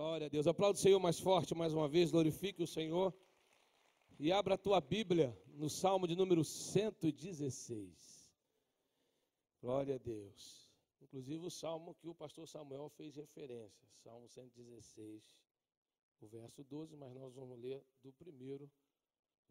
[0.00, 0.46] Glória a Deus.
[0.46, 3.14] Aplauda o Senhor mais forte mais uma vez, glorifique o Senhor.
[4.18, 8.32] E abra a tua Bíblia no Salmo de número 116.
[9.60, 10.70] Glória a Deus.
[11.02, 15.38] Inclusive o salmo que o pastor Samuel fez referência, Salmo 116,
[16.22, 18.70] o verso 12, mas nós vamos ler do primeiro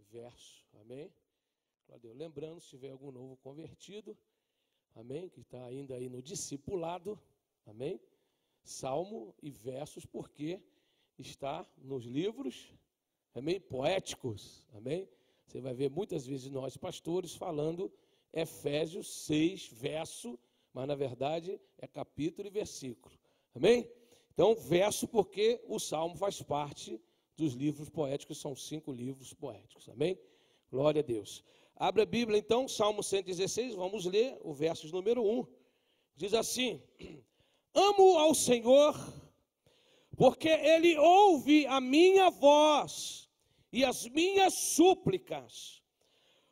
[0.09, 0.65] verso.
[0.81, 1.13] Amém?
[1.85, 2.17] Glória a Deus.
[2.17, 4.17] Lembrando, se tiver algum novo convertido,
[4.95, 7.21] amém, que está ainda aí no discipulado,
[7.67, 8.01] amém?
[8.69, 10.61] Salmo e versos, porque
[11.17, 12.71] está nos livros,
[13.33, 13.59] amém?
[13.59, 15.09] Poéticos, amém?
[15.45, 17.91] Você vai ver muitas vezes nós, pastores, falando
[18.31, 20.37] Efésios 6, verso,
[20.71, 23.17] mas na verdade é capítulo e versículo,
[23.55, 23.89] amém?
[24.31, 27.01] Então, verso, porque o salmo faz parte
[27.35, 30.17] dos livros poéticos, são cinco livros poéticos, amém?
[30.69, 31.43] Glória a Deus.
[31.75, 35.47] Abra a Bíblia então, Salmo 116, vamos ler o verso número 1.
[36.15, 36.83] Diz assim:
[37.73, 38.95] Amo ao Senhor,
[40.17, 43.29] porque Ele ouve a minha voz
[43.71, 45.81] e as minhas súplicas,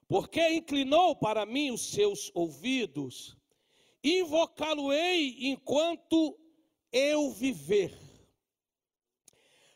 [0.08, 3.36] porque inclinou para mim os seus ouvidos,
[4.04, 6.40] invocá-lo-ei enquanto
[6.92, 7.98] eu viver.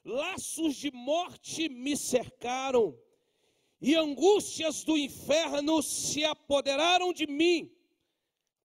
[0.05, 2.97] Laços de morte me cercaram,
[3.81, 7.71] e angústias do inferno se apoderaram de mim.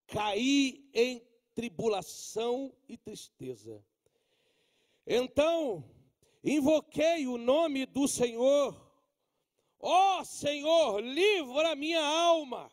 [0.07, 1.26] Caí em
[1.57, 3.83] tribulação e tristeza.
[5.07, 5.91] Então,
[6.45, 8.79] invoquei o nome do Senhor.
[9.81, 12.71] Ó oh, Senhor, livra minha alma.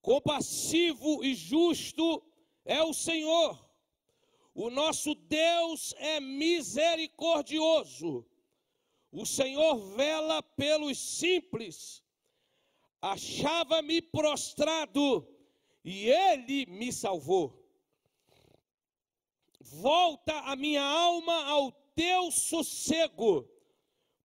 [0.00, 2.24] Compassivo e justo
[2.64, 3.62] é o Senhor.
[4.54, 8.24] O nosso Deus é misericordioso.
[9.12, 12.02] O Senhor vela pelos simples.
[13.02, 15.37] Achava-me prostrado
[15.88, 17.66] e ele me salvou.
[19.58, 23.50] Volta a minha alma ao teu sossego,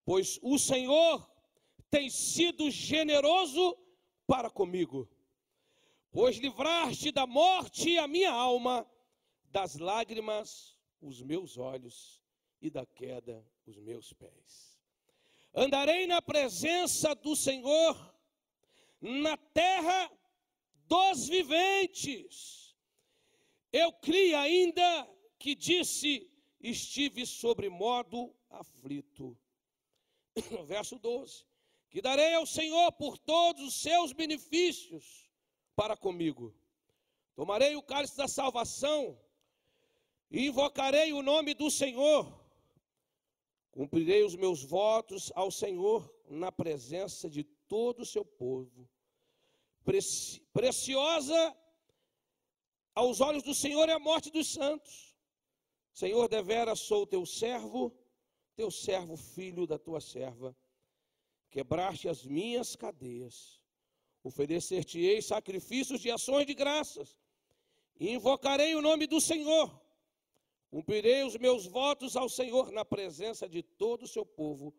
[0.04, 1.26] pois o Senhor
[1.90, 3.78] tem sido generoso
[4.28, 5.10] para comigo.
[6.12, 8.86] Pois livraste da morte a minha alma,
[9.46, 12.22] das lágrimas os meus olhos
[12.62, 14.78] e da queda os meus pés.
[15.56, 18.14] Andarei na presença do Senhor,
[19.00, 20.12] na terra
[20.88, 22.76] dos viventes.
[23.72, 26.30] Eu criei ainda que disse:
[26.60, 29.38] Estive sobre modo aflito.
[30.66, 31.46] Verso 12:
[31.90, 35.30] Que darei ao Senhor por todos os seus benefícios
[35.76, 36.56] para comigo.
[37.36, 39.20] Tomarei o cálice da salvação
[40.30, 42.42] e invocarei o nome do Senhor.
[43.72, 48.88] Cumprirei os meus votos ao Senhor na presença de todo o seu povo.
[49.84, 51.58] Preci preciosa
[52.96, 55.16] aos olhos do Senhor é a morte dos santos.
[55.94, 57.96] Senhor, devera sou teu servo,
[58.56, 60.56] teu servo, filho da tua serva.
[61.50, 63.62] Quebraste as minhas cadeias.
[64.24, 67.18] Oferecer-te-ei sacrifícios de ações de graças.
[68.00, 69.82] E invocarei o nome do Senhor.
[70.70, 74.74] Cumprirei os meus votos ao Senhor na presença de todo o seu povo,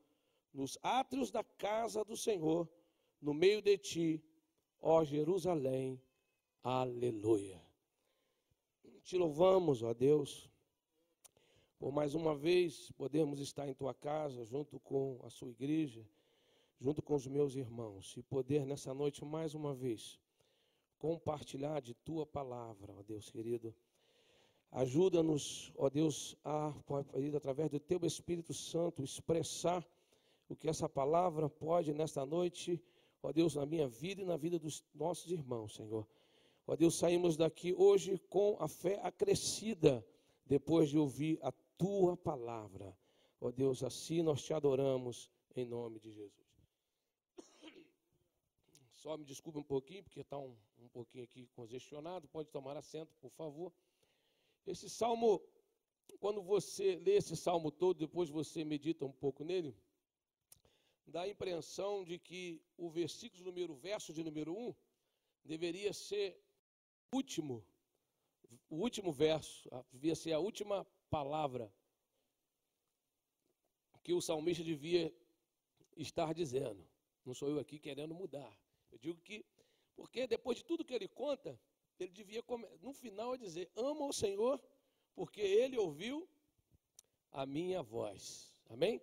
[0.53, 2.69] nos átrios da casa do Senhor,
[3.21, 4.25] no meio de ti,
[4.85, 6.01] ó Jerusalém.
[6.63, 7.61] Aleluia.
[9.03, 10.49] Te louvamos, ó Deus
[11.85, 16.03] por mais uma vez podermos estar em tua casa, junto com a sua igreja,
[16.81, 20.19] junto com os meus irmãos, e poder nessa noite mais uma vez
[20.99, 23.75] compartilhar de tua palavra, ó Deus querido.
[24.71, 26.73] Ajuda-nos, ó Deus, a,
[27.37, 29.87] através do teu Espírito Santo, expressar
[30.49, 32.83] o que essa palavra pode nesta noite,
[33.25, 36.07] ó Deus, na minha vida e na vida dos nossos irmãos, Senhor.
[36.67, 40.07] Ó Deus, saímos daqui hoje com a fé acrescida,
[40.45, 42.95] depois de ouvir a tua palavra.
[43.41, 46.47] Ó Deus, assim nós te adoramos em nome de Jesus.
[48.93, 52.29] Só me desculpe um pouquinho, porque está um, um pouquinho aqui congestionado.
[52.29, 53.73] Pode tomar assento, por favor.
[54.67, 55.41] Esse salmo,
[56.21, 59.75] quando você lê esse salmo todo, depois você medita um pouco nele,
[61.07, 64.75] dá a impressão de que o versículo número, verso de número 1,
[65.45, 66.41] deveria ser
[67.13, 67.65] o último,
[68.69, 71.73] o último verso, devia ser a última palavra
[74.03, 75.15] que o salmista devia
[75.97, 76.87] estar dizendo.
[77.25, 78.53] Não sou eu aqui querendo mudar.
[78.93, 79.45] Eu digo que,
[79.97, 81.59] porque depois de tudo que ele conta,
[81.99, 82.43] ele devia,
[82.81, 84.63] no final, dizer: Amo o Senhor,
[85.15, 86.29] porque ele ouviu
[87.31, 88.53] a minha voz.
[88.69, 89.01] Amém?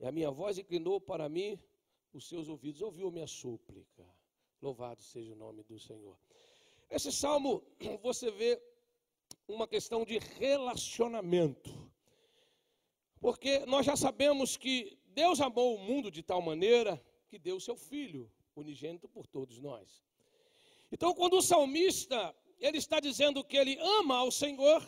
[0.00, 1.58] E a minha voz inclinou para mim
[2.12, 4.04] os seus ouvidos, ouviu a minha súplica.
[4.60, 6.16] Louvado seja o nome do Senhor.
[6.90, 7.62] Esse salmo,
[8.02, 8.60] você vê
[9.48, 11.70] uma questão de relacionamento.
[13.20, 17.76] Porque nós já sabemos que Deus amou o mundo de tal maneira que deu seu
[17.76, 20.04] Filho unigênito por todos nós.
[20.92, 24.84] Então, quando o salmista ele está dizendo que ele ama ao Senhor,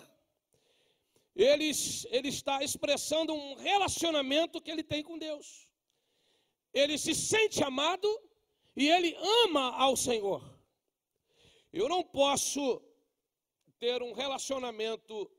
[1.36, 1.70] ele,
[2.08, 5.68] ele está expressando um relacionamento que ele tem com Deus.
[6.72, 8.08] Ele se sente amado
[8.74, 10.42] e ele ama ao Senhor.
[11.70, 12.82] Eu não posso
[13.78, 15.30] ter um relacionamento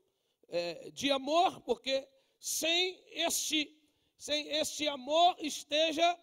[0.48, 2.08] é, de amor, porque
[2.38, 3.76] sem este,
[4.16, 6.16] sem este amor esteja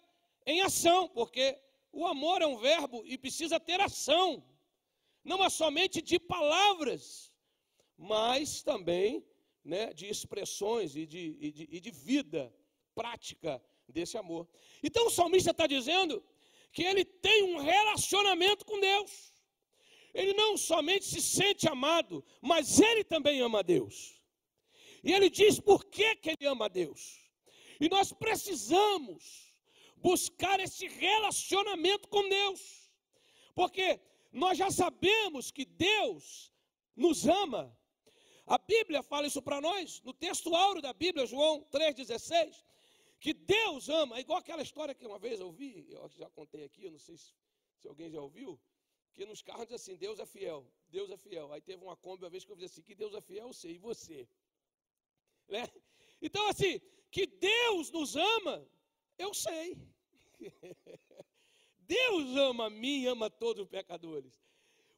[0.46, 1.58] em ação, porque
[1.92, 4.42] o amor é um verbo e precisa ter ação,
[5.22, 7.30] não é somente de palavras,
[7.98, 9.22] mas também
[9.66, 12.54] né, de expressões e de, e, de, e de vida
[12.94, 14.48] prática desse amor.
[14.82, 16.24] Então o salmista está dizendo
[16.72, 19.34] que ele tem um relacionamento com Deus.
[20.14, 24.20] Ele não somente se sente amado, mas ele também ama a Deus.
[25.02, 27.20] E ele diz por que, que ele ama a Deus.
[27.78, 29.54] E nós precisamos
[29.96, 32.90] buscar esse relacionamento com Deus,
[33.54, 34.00] porque
[34.32, 36.52] nós já sabemos que Deus
[36.94, 37.75] nos ama
[38.46, 42.64] a Bíblia fala isso para nós, no texto áureo da Bíblia, João 3,16,
[43.18, 46.88] que Deus ama, igual aquela história que uma vez eu ouvi, eu já contei aqui,
[46.88, 47.34] não sei se,
[47.76, 48.58] se alguém já ouviu,
[49.12, 51.52] que nos carros diz assim, Deus é fiel, Deus é fiel.
[51.52, 53.52] Aí teve uma Kombi uma vez que eu disse assim, que Deus é fiel, eu
[53.52, 54.28] sei, e você?
[55.48, 55.66] Né?
[56.22, 58.68] Então assim, que Deus nos ama,
[59.18, 59.76] eu sei.
[61.80, 64.45] Deus ama a mim, ama todos os pecadores.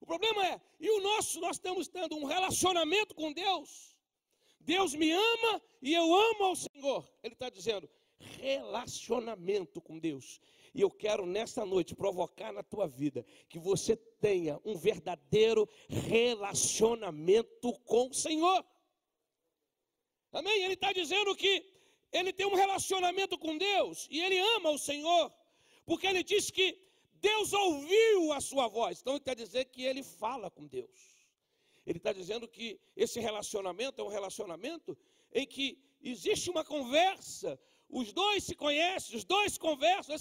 [0.01, 3.97] O problema é, e o nosso, nós estamos tendo um relacionamento com Deus.
[4.61, 7.11] Deus me ama e eu amo ao Senhor.
[7.23, 10.41] Ele está dizendo, relacionamento com Deus.
[10.75, 17.73] E eu quero nesta noite provocar na tua vida que você tenha um verdadeiro relacionamento
[17.81, 18.65] com o Senhor.
[20.33, 20.63] Amém?
[20.63, 21.65] Ele está dizendo que
[22.13, 25.33] ele tem um relacionamento com Deus e ele ama o Senhor,
[25.85, 26.79] porque ele diz que
[27.21, 29.01] Deus ouviu a sua voz.
[29.01, 31.17] Então ele quer dizer que ele fala com Deus.
[31.87, 34.97] Ele está dizendo que esse relacionamento é um relacionamento
[35.33, 40.15] em que existe uma conversa, os dois se conhecem, os dois conversam,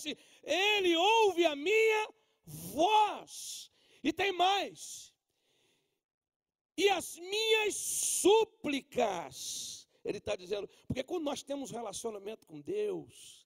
[0.44, 2.10] ele ouve a minha
[2.46, 3.70] voz.
[4.04, 5.14] E tem mais.
[6.78, 9.88] E as minhas súplicas.
[10.06, 13.46] Ele está dizendo, porque quando nós temos relacionamento com Deus,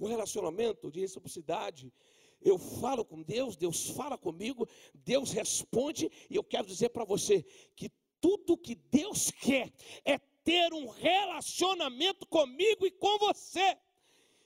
[0.00, 1.92] um relacionamento de reciprocidade,
[2.42, 7.44] eu falo com Deus, Deus fala comigo, Deus responde, e eu quero dizer para você
[7.76, 7.90] que
[8.20, 9.72] tudo que Deus quer
[10.04, 13.76] é ter um relacionamento comigo e com você.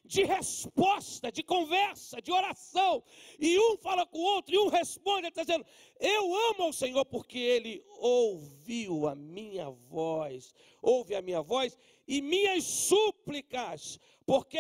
[0.07, 3.03] De resposta, de conversa, de oração.
[3.41, 5.65] E um fala com o outro, e um responde, ele está dizendo:
[5.99, 11.75] Eu amo ao Senhor porque Ele ouviu a minha voz, ouve a minha voz
[12.07, 14.59] e minhas súplicas, porque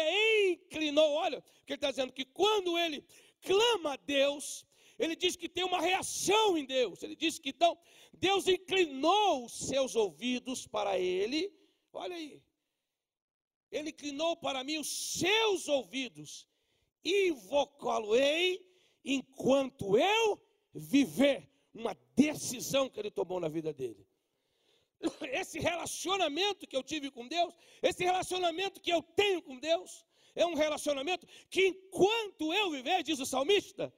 [0.51, 1.13] inclinou.
[1.13, 3.05] Olha, que ele está dizendo que quando ele
[3.45, 4.67] clama a Deus,
[4.99, 7.03] ele diz que tem uma reação em Deus.
[7.03, 7.79] Ele diz que então
[8.13, 11.53] Deus inclinou os seus ouvidos para ele.
[11.93, 12.43] Olha aí.
[13.71, 16.47] Ele inclinou para mim os seus ouvidos.
[17.05, 18.65] Invocá-lo-ei
[19.05, 20.41] enquanto eu
[20.73, 21.51] viver.
[21.73, 24.07] Uma decisão que ele tomou na vida dele.
[25.33, 27.53] Esse relacionamento que eu tive com Deus,
[27.83, 33.21] esse relacionamento que eu tenho com Deus, é um relacionamento que enquanto eu viver, diz
[33.21, 33.93] o salmista,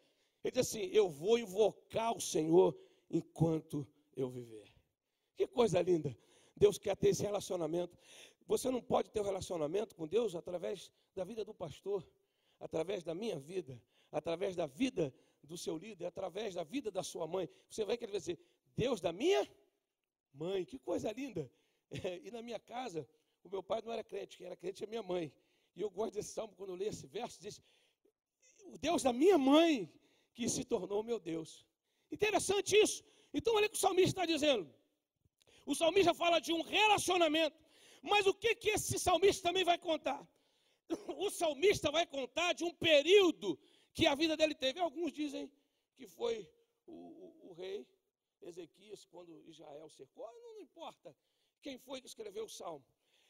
[0.45, 2.76] ele diz assim: Eu vou invocar o Senhor
[3.11, 4.73] enquanto eu viver.
[5.37, 6.16] Que coisa linda.
[6.57, 7.99] Deus quer ter esse relacionamento.
[8.47, 12.07] Você não pode ter um relacionamento com Deus através da vida do pastor,
[12.61, 15.12] através da minha vida, através da vida
[15.43, 17.49] do seu líder, através da vida da sua mãe.
[17.69, 18.38] Você vai querer dizer,
[18.76, 19.47] Deus da minha
[20.33, 21.50] mãe, que coisa linda.
[22.25, 23.09] E na minha casa,
[23.45, 25.33] o meu pai não era crente, quem era crente é minha mãe.
[25.76, 27.56] E eu gosto desse salmo, quando eu leio esse verso, diz:
[28.73, 29.73] O Deus da minha mãe
[30.35, 31.50] que se tornou meu Deus.
[32.11, 33.04] Interessante isso.
[33.33, 34.64] Então, olha o que o salmista está dizendo.
[35.66, 37.59] O salmista fala de um relacionamento.
[38.02, 40.21] Mas o que, que esse salmista também vai contar?
[41.26, 43.59] O salmista vai contar de um período
[43.92, 44.78] que a vida dele teve.
[44.78, 45.50] Alguns dizem
[45.97, 46.49] que foi
[46.87, 47.87] o, o, o rei
[48.40, 50.25] Ezequias, quando Israel cercou.
[50.26, 51.16] Não, não importa
[51.61, 52.85] quem foi que escreveu o salmo.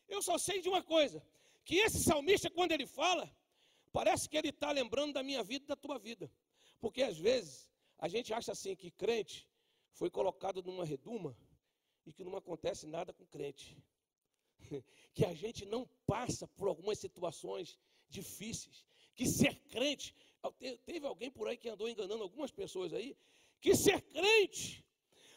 [0.07, 1.23] Eu só sei de uma coisa:
[1.67, 3.29] que esse salmista, quando ele fala,
[3.93, 6.31] parece que ele está lembrando da minha vida e da tua vida.
[6.79, 7.69] Porque às vezes
[7.99, 9.51] a gente acha assim que crente
[9.91, 11.37] foi colocado numa reduma
[12.07, 13.77] e que não acontece nada com crente.
[15.13, 18.85] Que a gente não passa por algumas situações difíceis.
[19.15, 20.15] Que ser crente,
[20.85, 23.17] teve alguém por aí que andou enganando algumas pessoas aí,
[23.61, 24.86] que ser crente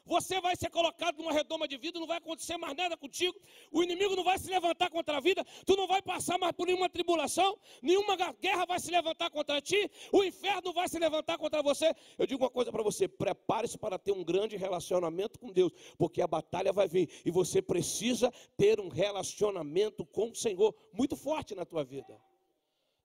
[0.10, 3.40] você vai ser colocado numa redoma de vida, não vai acontecer mais nada contigo,
[3.72, 6.66] o inimigo não vai se levantar contra a vida, tu não vai passar mais por
[6.66, 11.62] nenhuma tribulação, nenhuma guerra vai se levantar contra ti, o inferno vai se levantar contra
[11.62, 11.94] você.
[12.18, 16.22] Eu digo uma coisa para você: prepare-se para ter um grande relacionamento com Deus, porque
[16.22, 21.54] a batalha vai vir e você precisa ter um relacionamento com o Senhor muito forte
[21.54, 22.20] na tua vida.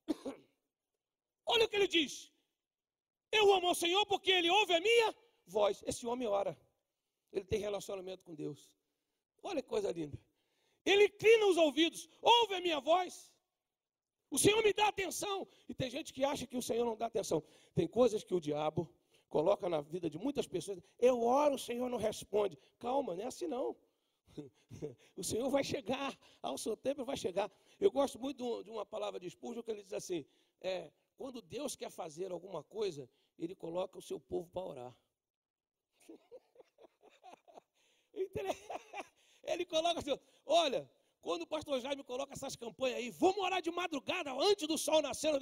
[1.47, 2.33] Olha o que ele diz.
[3.39, 5.15] Eu amo ao Senhor porque Ele ouve a minha
[5.47, 5.83] voz.
[5.87, 6.57] Esse homem ora.
[7.35, 8.73] Ele tem relacionamento com Deus.
[9.43, 10.19] Olha que coisa linda.
[10.87, 13.33] Ele inclina os ouvidos, ouve a minha voz.
[14.31, 15.47] O Senhor me dá atenção.
[15.69, 17.43] E tem gente que acha que o Senhor não dá atenção.
[17.75, 18.89] Tem coisas que o diabo
[19.29, 20.81] coloca na vida de muitas pessoas.
[20.99, 22.57] Eu oro, o Senhor não responde.
[22.79, 23.77] Calma, não é assim não.
[25.17, 27.51] O Senhor vai chegar, ao seu tempo vai chegar.
[27.79, 30.27] Eu gosto muito de uma palavra de Spurgeon que ele diz assim:
[30.61, 34.97] é, quando Deus quer fazer alguma coisa, Ele coloca o seu povo para orar.
[39.43, 40.89] Ele coloca assim: olha,
[41.25, 45.01] quando o pastor Jaime coloca essas campanhas aí, vamos orar de madrugada, antes do sol
[45.01, 45.33] nascer.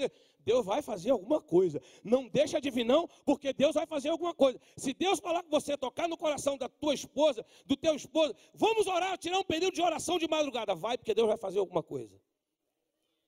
[0.41, 1.83] Deus vai fazer alguma coisa.
[2.05, 4.61] Não deixa de vir, não, porque Deus vai fazer alguma coisa.
[4.77, 9.19] Se Deus coloca você tocar no coração da tua esposa, do teu esposo, vamos orar,
[9.19, 10.73] tirar um período de oração de madrugada.
[10.75, 12.17] Vai, porque Deus vai fazer alguma coisa.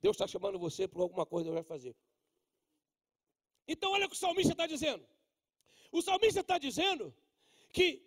[0.00, 1.96] Deus está chamando você por alguma coisa, Deus vai fazer.
[3.66, 5.04] Então, olha o que o salmista está dizendo.
[5.90, 7.12] O salmista está dizendo
[7.72, 8.06] que,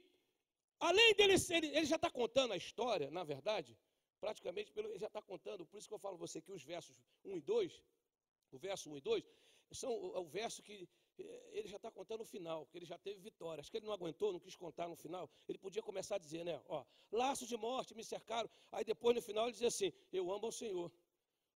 [0.79, 3.77] além dele ser, ele já está contando a história, na verdade,
[4.19, 7.01] praticamente, ele já está contando, por isso que eu falo a você que os versos
[7.24, 7.84] 1 e 2,
[8.51, 9.24] o verso 1 e 2,
[9.72, 10.88] são o, o verso que
[11.19, 13.62] eh, ele já está contando o final, que ele já teve vitória.
[13.62, 15.29] Acho que ele não aguentou, não quis contar no final.
[15.48, 16.62] Ele podia começar a dizer, né?
[16.67, 18.50] Ó, laços de morte me cercaram.
[18.72, 20.91] Aí depois no final ele dizia assim: Eu amo o Senhor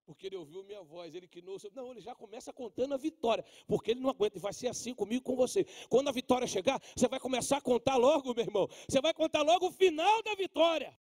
[0.05, 3.45] porque ele ouviu minha voz, ele que não, não, ele já começa contando a vitória,
[3.67, 5.65] porque ele não aguenta, e vai ser assim comigo, com você.
[5.89, 9.41] Quando a vitória chegar, você vai começar a contar logo, meu irmão, você vai contar
[9.41, 10.97] logo o final da vitória.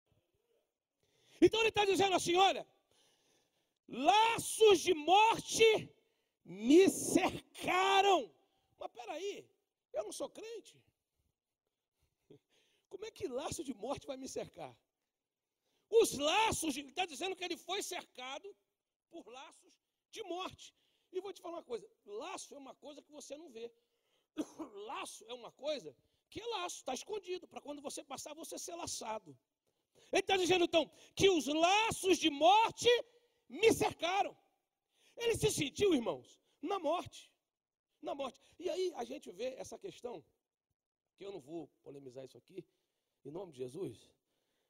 [1.40, 2.66] Então ele está dizendo assim: olha,
[3.88, 5.64] laços de morte
[6.44, 8.30] me cercaram.
[8.78, 9.48] Mas peraí,
[9.92, 10.78] eu não sou crente.
[12.88, 14.76] Como é que laço de morte vai me cercar?
[15.88, 18.54] Os laços, ele está dizendo que ele foi cercado
[19.12, 19.74] por laços
[20.10, 20.74] de morte.
[21.12, 21.86] E vou te falar uma coisa:
[22.22, 23.66] laço é uma coisa que você não vê.
[24.90, 25.94] laço é uma coisa
[26.30, 29.36] que é laço, está escondido, para quando você passar, você ser laçado.
[30.12, 32.88] Ele está dizendo então que os laços de morte
[33.48, 34.36] me cercaram.
[35.16, 37.30] Ele se sentiu, irmãos, na morte.
[38.00, 38.40] Na morte.
[38.58, 40.24] E aí a gente vê essa questão,
[41.16, 42.64] que eu não vou polemizar isso aqui,
[43.24, 44.08] em nome de Jesus,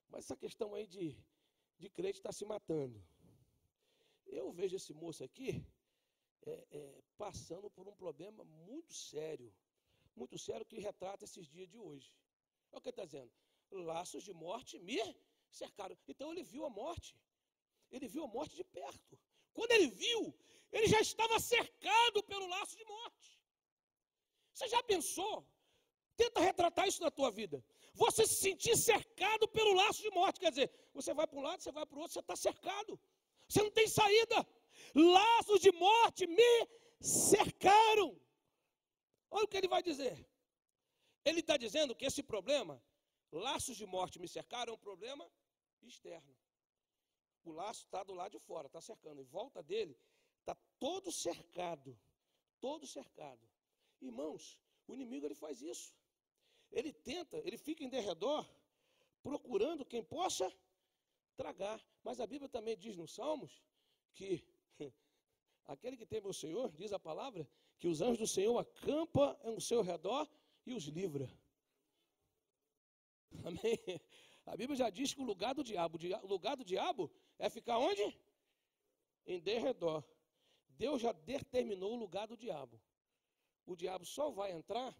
[0.08, 1.16] mas essa questão aí de,
[1.78, 3.00] de crente estar tá se matando.
[4.30, 5.64] Eu vejo esse moço aqui
[6.46, 9.52] é, é, passando por um problema muito sério,
[10.14, 12.14] muito sério que retrata esses dias de hoje.
[12.70, 13.32] Olha o que ele está dizendo:
[13.70, 14.98] laços de morte me
[15.50, 15.96] cercaram.
[16.06, 17.16] Então ele viu a morte,
[17.90, 19.18] ele viu a morte de perto.
[19.52, 20.34] Quando ele viu,
[20.70, 23.40] ele já estava cercado pelo laço de morte.
[24.54, 25.46] Você já pensou?
[26.16, 27.64] Tenta retratar isso na tua vida.
[27.94, 31.62] Você se sentir cercado pelo laço de morte, quer dizer, você vai para um lado,
[31.62, 33.00] você vai para o outro, você está cercado.
[33.50, 34.46] Você não tem saída.
[34.94, 36.68] Laços de morte me
[37.00, 38.08] cercaram.
[39.28, 40.24] Olha o que ele vai dizer.
[41.24, 42.80] Ele está dizendo que esse problema,
[43.32, 45.28] laços de morte me cercaram, é um problema
[45.82, 46.36] externo.
[47.42, 49.20] O laço está do lado de fora, está cercando.
[49.20, 49.98] Em volta dele
[50.38, 51.98] está todo cercado.
[52.60, 53.44] Todo cercado.
[54.00, 55.92] Irmãos, o inimigo ele faz isso.
[56.70, 58.48] Ele tenta, ele fica em derredor,
[59.24, 60.46] procurando quem possa
[61.40, 61.80] tragar.
[62.04, 63.52] Mas a Bíblia também diz nos Salmos
[64.12, 64.44] que
[65.64, 69.60] aquele que teme o Senhor, diz a palavra, que os anjos do Senhor acampam ao
[69.60, 70.28] seu redor
[70.66, 71.28] e os livra.
[73.48, 73.78] Amém?
[74.44, 77.78] A Bíblia já diz que o lugar do diabo, o lugar do diabo é ficar
[77.78, 78.04] onde?
[79.26, 80.04] Em derredor.
[80.68, 82.80] Deus já determinou o lugar do diabo.
[83.64, 84.94] O diabo só vai entrar,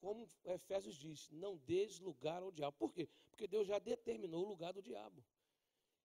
[0.00, 2.76] como Efésios diz, não des lugar ao diabo.
[2.76, 3.08] Por quê?
[3.30, 5.22] Porque Deus já determinou o lugar do diabo.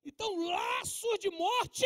[0.06, 1.86] Então, laços de morte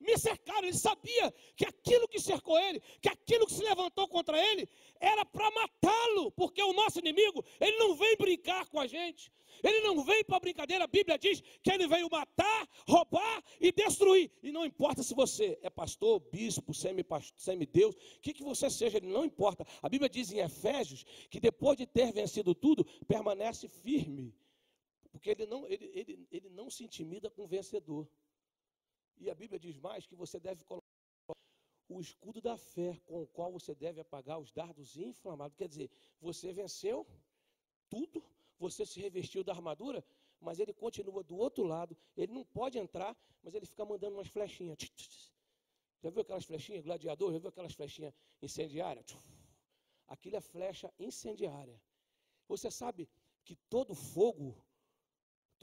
[0.00, 0.66] me cercaram.
[0.68, 4.68] Ele sabia que aquilo que cercou ele, que aquilo que se levantou contra ele,
[5.00, 9.32] era para matá-lo, porque o nosso inimigo, ele não vem brincar com a gente.
[9.62, 10.84] Ele não vem para brincadeira.
[10.84, 14.30] A Bíblia diz que ele veio matar, roubar e destruir.
[14.42, 19.06] E não importa se você é pastor, bispo, semideus, o que, que você seja, ele
[19.06, 19.64] não importa.
[19.80, 24.34] A Bíblia diz em Efésios que depois de ter vencido tudo, permanece firme
[25.14, 28.04] porque ele não, ele, ele, ele não se intimida com o vencedor.
[29.16, 30.84] E a Bíblia diz mais que você deve colocar
[31.88, 35.56] o escudo da fé com o qual você deve apagar os dardos inflamados.
[35.56, 35.88] Quer dizer,
[36.20, 37.06] você venceu
[37.88, 38.24] tudo,
[38.58, 40.04] você se revestiu da armadura,
[40.40, 44.26] mas ele continua do outro lado, ele não pode entrar, mas ele fica mandando umas
[44.26, 44.76] flechinhas.
[46.02, 47.32] Já viu aquelas flechinhas, gladiador?
[47.32, 49.16] Já viu aquelas flechinhas incendiárias?
[50.08, 51.80] Aquilo é flecha incendiária.
[52.48, 53.08] Você sabe
[53.44, 54.60] que todo fogo,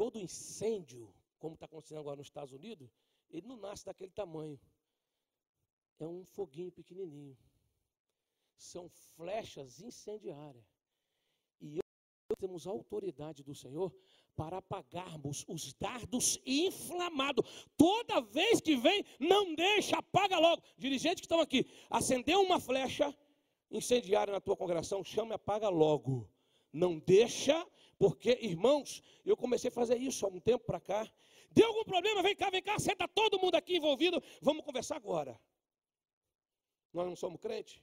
[0.02, 2.90] todo incêndio, como está acontecendo agora nos Estados Unidos,
[3.30, 4.60] ele não nasce daquele tamanho.
[6.00, 7.38] É um foguinho pequenininho.
[8.58, 10.66] São flechas incendiárias.
[11.60, 13.96] E eu temos a autoridade do Senhor
[14.36, 17.46] para apagarmos os dardos inflamados.
[17.78, 20.64] Toda vez que vem, não deixa, apaga logo.
[20.80, 23.16] Dirigentes que estão aqui, acendeu uma flecha
[23.70, 26.28] incendiária na tua congregação, chama e apaga logo.
[26.72, 31.12] Não deixa, porque, irmãos, eu comecei a fazer isso há um tempo para cá.
[31.52, 32.24] Deu algum problema?
[32.24, 34.22] Vem cá, vem cá, senta todo mundo aqui envolvido.
[34.42, 35.40] Vamos conversar agora.
[36.94, 37.82] Nós não somos crentes?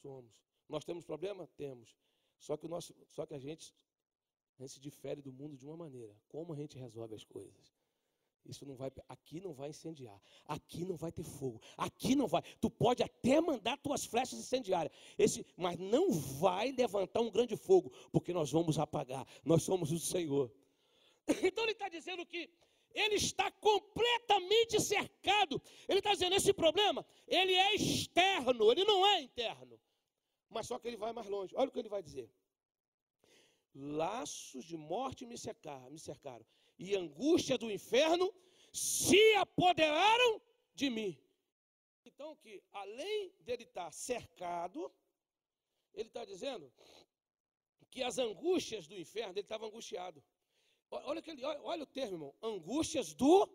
[0.00, 0.32] Somos.
[0.68, 1.48] Nós temos problema?
[1.56, 1.96] Temos.
[2.38, 3.74] Só que, o nosso, só que a gente,
[4.58, 6.16] a gente se difere do mundo de uma maneira.
[6.28, 7.73] Como a gente resolve as coisas?
[8.46, 12.42] Isso não vai, aqui não vai incendiar, aqui não vai ter fogo, aqui não vai.
[12.60, 17.90] Tu pode até mandar tuas flechas incendiárias, esse, mas não vai levantar um grande fogo,
[18.12, 19.26] porque nós vamos apagar.
[19.44, 20.52] Nós somos o Senhor.
[21.42, 22.50] Então ele está dizendo que
[22.94, 25.60] ele está completamente cercado.
[25.88, 29.80] Ele está dizendo esse problema, ele é externo, ele não é interno.
[30.50, 31.54] Mas só que ele vai mais longe.
[31.56, 32.30] Olha o que ele vai dizer.
[33.74, 36.44] Laços de morte me cercaram, me cercaram
[36.78, 38.32] e angústia do inferno
[38.72, 40.40] se apoderaram
[40.74, 41.18] de mim.
[42.04, 44.92] Então, que além dele estar cercado,
[45.92, 46.72] ele está dizendo
[47.90, 50.22] que as angústias do inferno, ele estava angustiado.
[50.90, 53.48] Olha, aquele, olha, olha o termo, irmão: angústias do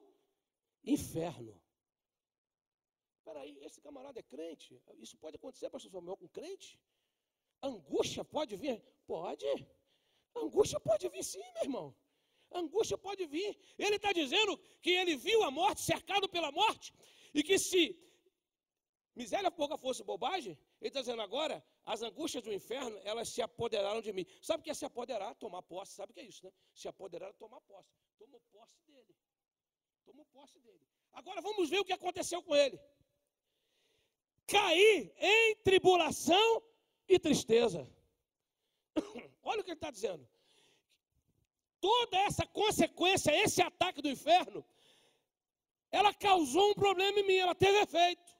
[0.84, 1.62] inferno.
[3.24, 4.82] Peraí, esse camarada é crente?
[4.98, 6.80] Isso pode acontecer, pastor Samuel, com crente?
[7.62, 8.82] Angústia pode vir?
[9.06, 9.46] Pode.
[10.36, 11.96] Angústia pode vir sim, meu irmão
[12.52, 13.58] angústia pode vir.
[13.78, 16.94] Ele está dizendo que ele viu a morte, cercado pela morte,
[17.34, 17.98] e que se
[19.16, 24.02] miséria pouca fosse bobagem, ele está dizendo agora, as angústias do inferno, elas se apoderaram
[24.02, 24.26] de mim.
[24.42, 25.36] Sabe o que é se apoderar?
[25.36, 25.94] Tomar posse.
[25.94, 26.52] Sabe o que é isso, né?
[26.74, 27.90] Se apoderar tomar posse.
[28.18, 29.16] Tomou posse dele.
[30.06, 30.88] Tomou posse dele.
[31.12, 32.80] Agora vamos ver o que aconteceu com ele.
[34.48, 36.64] Cair em tribulação
[37.08, 37.88] e tristeza.
[39.44, 40.28] Olha o que ele está dizendo
[41.80, 44.66] toda essa consequência, esse ataque do inferno,
[45.92, 48.38] ela causou um problema em mim, ela teve efeito.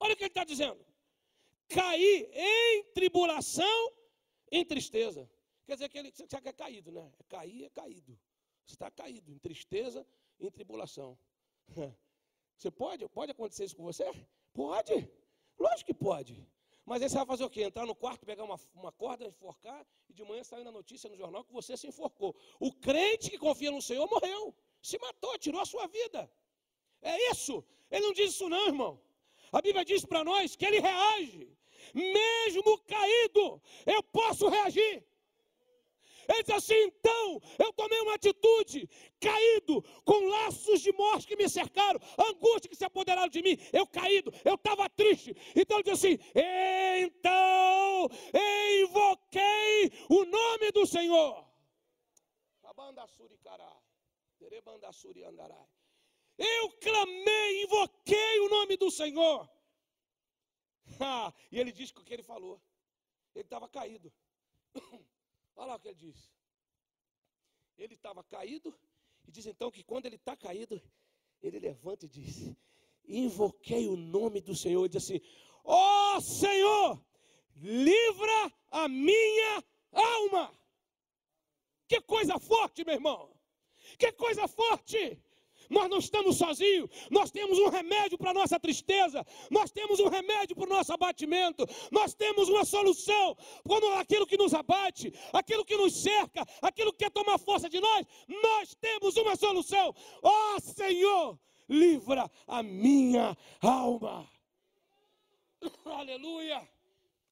[0.00, 0.84] Olha o que ele está dizendo:
[1.68, 3.92] cair em tribulação,
[4.50, 5.30] em tristeza.
[5.66, 7.12] Quer dizer que ele você que é caído, né?
[7.18, 8.18] É cair, é caído.
[8.64, 10.06] Você está caído em tristeza,
[10.40, 11.18] em tribulação.
[12.56, 13.06] Você pode?
[13.10, 14.10] Pode acontecer isso com você?
[14.54, 15.10] Pode.
[15.58, 16.48] Lógico que pode.
[16.86, 17.64] Mas aí você vai fazer o quê?
[17.64, 21.16] Entrar no quarto, pegar uma, uma corda, enforcar e de manhã sair na notícia no
[21.16, 22.34] jornal que você se enforcou.
[22.60, 26.30] O crente que confia no Senhor morreu, se matou, tirou a sua vida.
[27.02, 27.64] É isso.
[27.90, 29.00] Ele não diz isso, não, irmão.
[29.50, 31.50] A Bíblia diz para nós que ele reage.
[31.92, 35.04] Mesmo caído, eu posso reagir.
[36.28, 38.88] Ele diz assim: então eu tomei uma atitude,
[39.20, 43.56] caído, com laços de morte que me cercaram, angústia que se apoderaram de mim.
[43.72, 45.34] Eu caído, eu estava triste.
[45.54, 46.18] Então ele diz assim:
[47.06, 48.08] então
[48.82, 51.46] invoquei o nome do Senhor.
[56.38, 59.48] Eu clamei, invoquei o nome do Senhor.
[61.50, 62.60] E ele diz o que ele falou.
[63.34, 64.12] Ele estava caído.
[65.56, 66.30] Olha lá o que ele diz.
[67.76, 68.74] Ele estava caído,
[69.26, 70.80] e diz então que quando ele está caído,
[71.42, 72.54] ele levanta e diz:
[73.06, 75.20] Invoquei o nome do Senhor, e diz assim:
[75.64, 77.04] Ó oh, Senhor,
[77.56, 80.56] livra a minha alma.
[81.88, 83.34] Que coisa forte, meu irmão.
[83.98, 85.22] Que coisa forte.
[85.68, 90.08] Nós não estamos sozinhos, nós temos um remédio para a nossa tristeza, nós temos um
[90.08, 93.36] remédio para o nosso abatimento, nós temos uma solução.
[93.66, 97.80] Quando aquilo que nos abate, aquilo que nos cerca, aquilo que quer tomar força de
[97.80, 99.94] nós, nós temos uma solução.
[100.22, 104.28] Ó oh, Senhor, livra a minha alma.
[105.84, 106.68] Aleluia,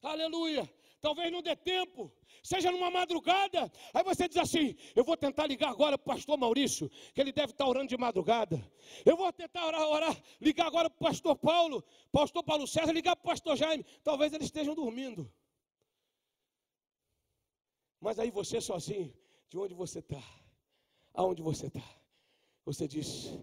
[0.01, 0.69] aleluia.
[1.01, 2.11] Talvez não dê tempo,
[2.45, 3.71] seja numa madrugada.
[3.93, 7.31] Aí você diz assim: Eu vou tentar ligar agora para o pastor Maurício, que ele
[7.31, 8.63] deve estar orando de madrugada.
[9.03, 13.15] Eu vou tentar orar, orar ligar agora para o pastor Paulo, pastor Paulo César, ligar
[13.15, 13.83] para o pastor Jaime.
[14.03, 15.31] Talvez eles estejam dormindo.
[17.99, 19.11] Mas aí você sozinho,
[19.49, 20.21] de onde você está?
[21.15, 21.83] Aonde você está?
[22.63, 23.35] Você diz: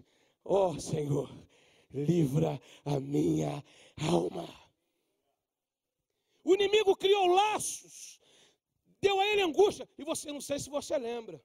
[0.45, 1.29] Ó oh, Senhor,
[1.91, 3.61] livra a minha
[4.09, 4.47] alma.
[6.45, 8.22] O inimigo criou laços
[9.03, 9.85] deu a ele angústia.
[9.97, 11.37] E você, não sei se você lembra,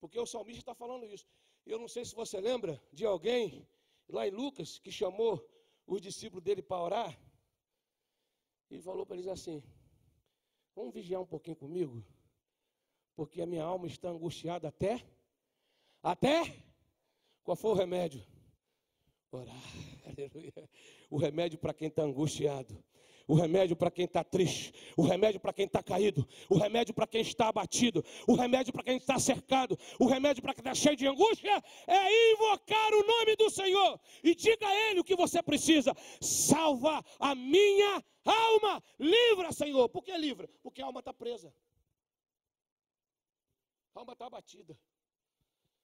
[0.00, 1.26] porque o salmista está falando isso.
[1.66, 3.66] Eu não sei se você lembra de alguém
[4.08, 5.34] lá em Lucas que chamou
[5.86, 7.20] os discípulos dele para orar
[8.70, 9.62] e falou para eles assim:
[10.74, 12.04] Vamos vigiar um pouquinho comigo,
[13.16, 15.04] porque a minha alma está angustiada até.
[16.02, 16.62] Até?
[17.42, 18.24] Qual foi o remédio?
[19.32, 19.64] Orar,
[20.06, 20.70] aleluia.
[21.10, 22.72] O remédio para quem está angustiado
[23.28, 27.06] o remédio para quem está triste, o remédio para quem está caído, o remédio para
[27.06, 30.96] quem está abatido, o remédio para quem está cercado, o remédio para quem está cheio
[30.96, 35.42] de angústia é invocar o nome do Senhor e diga a Ele o que você
[35.42, 39.88] precisa: salva a minha alma, livra, Senhor.
[39.90, 40.48] Por que livra?
[40.62, 41.54] Porque a alma está presa,
[43.94, 44.78] a alma está abatida,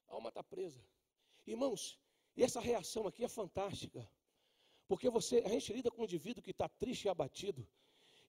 [0.09, 0.83] a alma está presa.
[1.46, 2.00] Irmãos,
[2.35, 4.09] e essa reação aqui é fantástica.
[4.87, 7.66] Porque você, a gente lida com um indivíduo que está triste e abatido,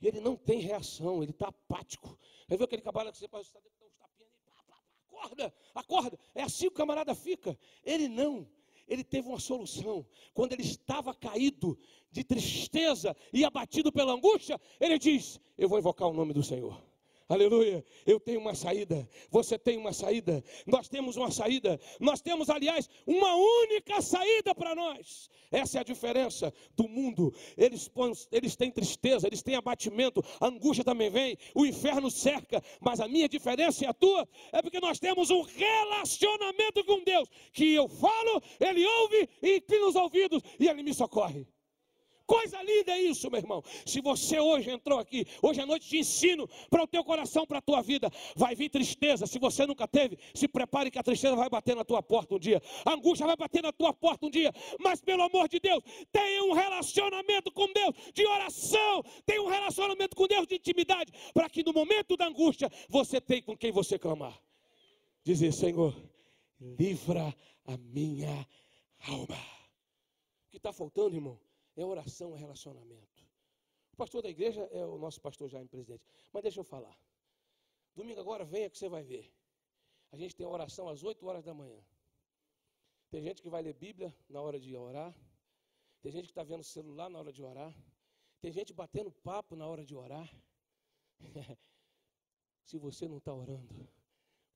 [0.01, 2.17] e ele não tem reação, ele está apático.
[2.49, 5.53] Aí vê aquele camarada que você pode estar dando uns tapinhas, pá, pá, pá, acorda,
[5.73, 6.19] acorda.
[6.33, 7.57] É assim que o camarada fica.
[7.83, 8.47] Ele não.
[8.87, 10.05] Ele teve uma solução.
[10.33, 11.77] Quando ele estava caído
[12.11, 16.84] de tristeza e abatido pela angústia, ele diz: Eu vou invocar o nome do Senhor.
[17.27, 17.83] Aleluia.
[18.05, 19.09] Eu tenho uma saída.
[19.31, 20.43] Você tem uma saída.
[20.67, 21.79] Nós temos uma saída.
[21.99, 25.27] Nós temos, aliás, uma única saída para nós.
[25.51, 27.33] Essa é a diferença do mundo.
[27.57, 27.89] Eles,
[28.31, 32.61] eles têm tristeza, eles têm abatimento, a angústia também vem, o inferno cerca.
[32.79, 37.27] Mas a minha diferença e a tua é porque nós temos um relacionamento com Deus.
[37.51, 41.47] Que eu falo, Ele ouve e inclina os ouvidos e Ele me socorre.
[42.25, 43.63] Coisa linda é isso, meu irmão.
[43.85, 47.59] Se você hoje entrou aqui, hoje à noite te ensino para o teu coração, para
[47.59, 48.09] a tua vida.
[48.35, 49.27] Vai vir tristeza.
[49.27, 52.39] Se você nunca teve, se prepare que a tristeza vai bater na tua porta um
[52.39, 52.61] dia.
[52.83, 54.51] A angústia vai bater na tua porta um dia.
[54.79, 59.03] Mas pelo amor de Deus, tenha um relacionamento com Deus de oração.
[59.23, 61.11] Tenha um relacionamento com Deus de intimidade.
[61.31, 64.41] Para que no momento da angústia você tenha com quem você clamar.
[65.23, 65.95] Dizer, Senhor,
[66.59, 67.35] livra
[67.65, 68.47] a minha
[69.07, 69.37] alma.
[70.47, 71.44] O que está faltando, irmão?
[71.75, 73.25] É oração, é relacionamento.
[73.93, 76.05] O pastor da igreja é o nosso pastor Jaime Presidente.
[76.31, 76.97] Mas deixa eu falar.
[77.95, 79.33] Domingo agora venha que você vai ver.
[80.11, 81.81] A gente tem oração às 8 horas da manhã.
[83.09, 85.15] Tem gente que vai ler Bíblia na hora de orar.
[86.01, 87.73] Tem gente que está vendo celular na hora de orar.
[88.41, 90.29] Tem gente batendo papo na hora de orar.
[92.63, 93.87] Se você não está orando,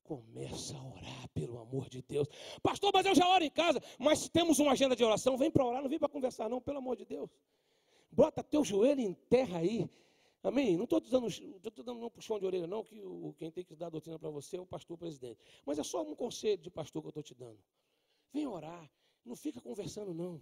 [0.02, 2.28] Começa a orar, pelo amor de Deus.
[2.62, 3.80] Pastor, mas eu já oro em casa.
[3.98, 6.60] Mas se temos uma agenda de oração, vem para orar, não vem para conversar, não,
[6.60, 7.30] pelo amor de Deus.
[8.10, 9.88] Bota teu joelho em terra aí.
[10.42, 10.76] Amém?
[10.76, 11.28] Não estou dando,
[11.84, 14.30] dando um puxão de orelha, não, que o, quem tem que dar a doutrina para
[14.30, 15.38] você é o pastor presidente.
[15.66, 17.58] Mas é só um conselho de pastor que eu estou te dando.
[18.32, 18.90] Vem orar.
[19.24, 20.40] Não fica conversando, não.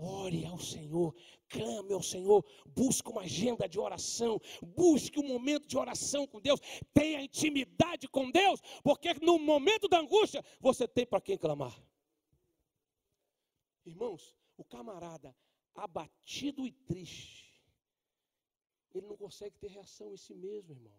[0.00, 1.12] Ore ao Senhor,
[1.48, 6.60] clame ao Senhor, busque uma agenda de oração, busque um momento de oração com Deus,
[6.94, 11.76] tenha intimidade com Deus, porque no momento da angústia você tem para quem clamar.
[13.84, 15.34] Irmãos, o camarada
[15.74, 17.60] abatido e triste,
[18.94, 20.94] ele não consegue ter reação em si mesmo, irmão.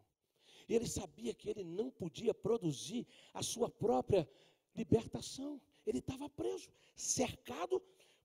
[0.68, 4.30] Ele sabia que ele não podia produzir a sua própria
[4.76, 5.62] libertação.
[5.86, 7.82] Ele estava preso, cercado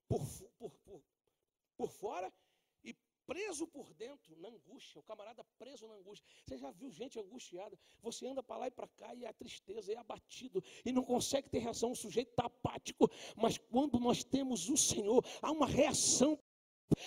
[0.08, 0.20] por,
[0.58, 1.02] por, por,
[1.76, 2.32] por fora
[2.82, 2.94] e
[3.26, 5.00] preso por dentro, na angústia.
[5.00, 6.26] O camarada preso na angústia.
[6.46, 7.78] Você já viu gente angustiada?
[8.02, 11.48] Você anda para lá e para cá e a tristeza, é abatido e não consegue
[11.48, 11.92] ter reação.
[11.92, 13.10] O sujeito está apático.
[13.36, 16.38] Mas quando nós temos o Senhor, há uma reação.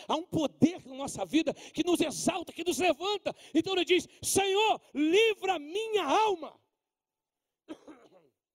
[0.08, 3.34] Há um poder na nossa vida que nos exalta, que nos levanta.
[3.54, 6.60] Então ele diz: Senhor, livra minha alma.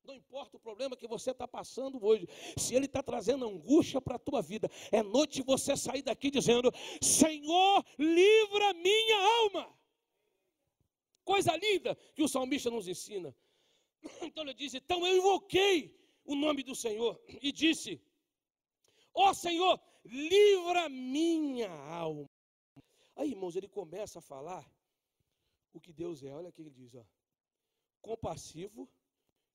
[0.05, 4.17] Não importa o problema que você está passando hoje, se ele está trazendo angústia para
[4.17, 9.79] a tua vida, é noite você sair daqui dizendo: Senhor, livra minha alma.
[11.25, 13.35] Coisa linda que o salmista nos ensina.
[14.23, 18.03] Então ele diz: Então eu invoquei o nome do Senhor e disse:
[19.15, 22.29] Ó oh, Senhor, livra minha alma.
[23.15, 24.69] Aí, irmãos, ele começa a falar
[25.73, 26.33] o que Deus é.
[26.35, 27.05] Olha o que ele diz: ó,
[28.01, 28.89] compassivo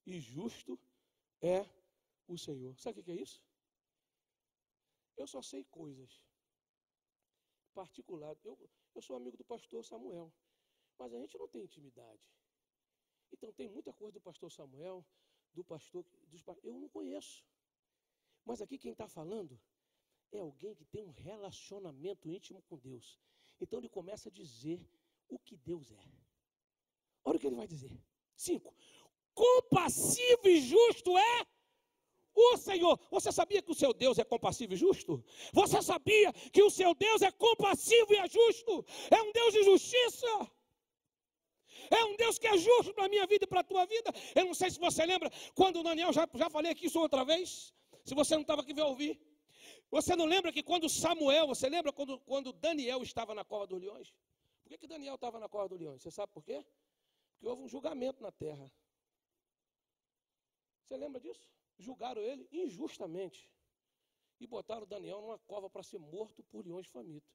[0.07, 0.79] e justo
[1.41, 1.69] é
[2.27, 2.73] o Senhor.
[2.79, 3.43] Sabe o que é isso?
[5.17, 6.23] Eu só sei coisas
[7.73, 8.43] particulares.
[8.45, 8.57] Eu,
[8.95, 10.33] eu sou amigo do pastor Samuel,
[10.97, 12.21] mas a gente não tem intimidade.
[13.33, 15.05] Então tem muita coisa do pastor Samuel,
[15.53, 17.43] do pastor, dos eu não conheço.
[18.45, 19.59] Mas aqui quem está falando
[20.31, 23.19] é alguém que tem um relacionamento íntimo com Deus.
[23.59, 24.79] Então ele começa a dizer
[25.27, 26.11] o que Deus é.
[27.25, 27.91] Olha o que ele vai dizer.
[28.37, 28.73] Cinco
[29.37, 31.35] compassivo e justo é
[32.33, 32.99] o Senhor.
[33.15, 35.23] Você sabia que o seu Deus é compassivo e justo?
[35.53, 38.85] Você sabia que o seu Deus é compassivo e é justo?
[39.17, 40.31] É um Deus de justiça.
[41.99, 44.09] É um Deus que é justo para a minha vida e para a tua vida.
[44.35, 47.73] Eu não sei se você lembra, quando Daniel, já, já falei aqui isso outra vez.
[48.03, 49.13] Se você não estava aqui, vai ouvir.
[49.91, 53.79] Você não lembra que quando Samuel, você lembra quando, quando Daniel estava na cova dos
[53.79, 54.13] leões?
[54.63, 56.01] Por que, que Daniel estava na cova dos leões?
[56.01, 56.65] Você sabe por quê?
[57.33, 58.69] Porque houve um julgamento na terra.
[60.87, 61.49] Você lembra disso?
[61.77, 63.51] Julgaram ele injustamente.
[64.39, 67.29] E botaram Daniel numa cova para ser morto por leões famintos.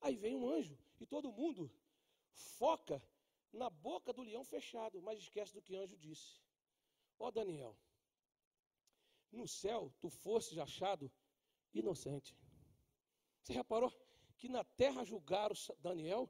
[0.00, 1.70] Aí vem um anjo e todo mundo
[2.32, 3.00] foca
[3.52, 6.40] na boca do leão fechado, mas esquece do que o anjo disse.
[7.18, 7.76] Ó oh, Daniel,
[9.30, 11.12] no céu tu fosses achado
[11.72, 12.36] inocente.
[13.42, 13.92] Você reparou
[14.36, 16.28] que na terra julgaram Daniel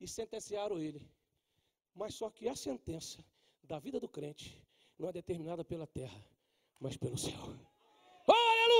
[0.00, 1.08] e sentenciaram ele.
[1.94, 3.24] Mas só que a sentença
[3.62, 4.65] da vida do crente
[4.98, 6.18] não é determinada pela terra,
[6.80, 7.54] mas pelo céu.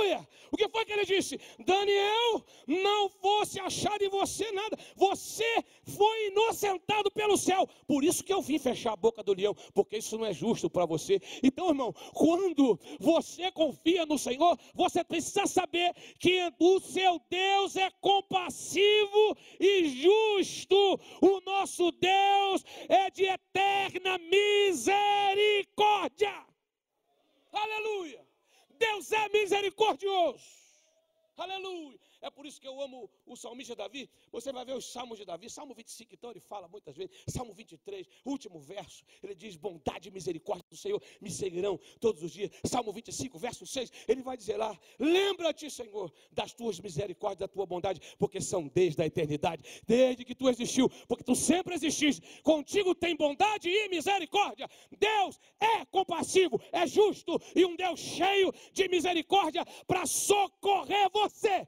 [0.07, 0.29] Aleluia!
[0.53, 1.41] O que foi que ele disse?
[1.59, 7.69] Daniel, não fosse achado em você nada, você foi inocentado pelo céu.
[7.87, 10.71] Por isso que eu vim fechar a boca do leão, porque isso não é justo
[10.71, 11.21] para você.
[11.43, 17.91] Então, irmão, quando você confia no Senhor, você precisa saber que o seu Deus é
[18.01, 21.01] compassivo e justo.
[21.21, 26.47] O nosso Deus é de eterna misericórdia.
[27.53, 28.26] Aleluia!
[28.79, 30.45] Deus é misericordioso.
[31.37, 32.06] Aleluia.
[32.21, 34.09] É por isso que eu amo o salmista Davi.
[34.33, 35.49] Você vai ver os salmos de Davi.
[35.51, 37.15] Salmo 25, então, ele fala muitas vezes.
[37.29, 39.05] Salmo 23, último verso.
[39.23, 42.51] Ele diz: Bondade e misericórdia do Senhor me seguirão todos os dias.
[42.65, 43.91] Salmo 25, verso 6.
[44.09, 49.03] Ele vai dizer lá: Lembra-te, Senhor, das tuas misericórdias, da tua bondade, porque são desde
[49.03, 52.43] a eternidade, desde que tu existiu, porque tu sempre exististe.
[52.43, 54.69] Contigo tem bondade e misericórdia.
[54.99, 61.67] Deus é compassivo, é justo e um Deus cheio de misericórdia para socorrer você.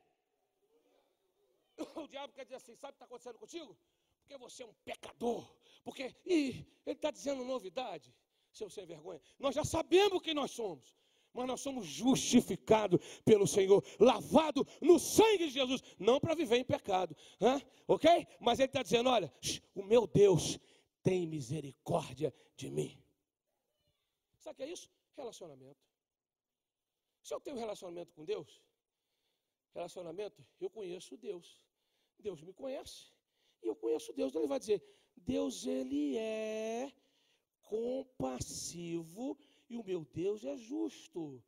[1.96, 3.78] O diabo quer dizer assim: sabe o que está acontecendo contigo?
[4.20, 5.48] Porque você é um pecador.
[5.84, 8.14] Porque, e ele está dizendo novidade,
[8.52, 9.20] seu sem vergonha.
[9.38, 10.94] Nós já sabemos quem nós somos,
[11.32, 16.64] mas nós somos justificados pelo Senhor, lavado no sangue de Jesus, não para viver em
[16.64, 17.66] pecado, hein?
[17.86, 18.26] ok?
[18.40, 19.32] Mas ele está dizendo: olha,
[19.74, 20.58] o meu Deus
[21.02, 23.02] tem misericórdia de mim.
[24.38, 24.90] Sabe o que é isso?
[25.16, 25.80] Relacionamento.
[27.22, 28.62] Se eu tenho um relacionamento com Deus,
[29.74, 31.60] relacionamento, eu conheço Deus.
[32.22, 33.12] Deus me conhece
[33.62, 34.30] e eu conheço Deus.
[34.30, 34.82] Então ele vai dizer:
[35.16, 36.92] Deus ele é
[37.62, 41.42] compassivo e o meu Deus é justo.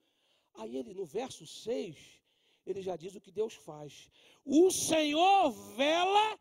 [0.55, 2.21] Aí ele no verso 6,
[2.67, 4.11] ele já diz o que Deus faz.
[4.45, 6.39] O Senhor vela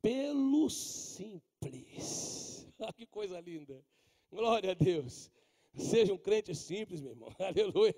[0.00, 2.66] pelo simples.
[2.96, 3.84] que coisa linda.
[4.30, 5.30] Glória a Deus.
[5.74, 7.30] Seja um crente simples, meu irmão.
[7.40, 7.94] Aleluia.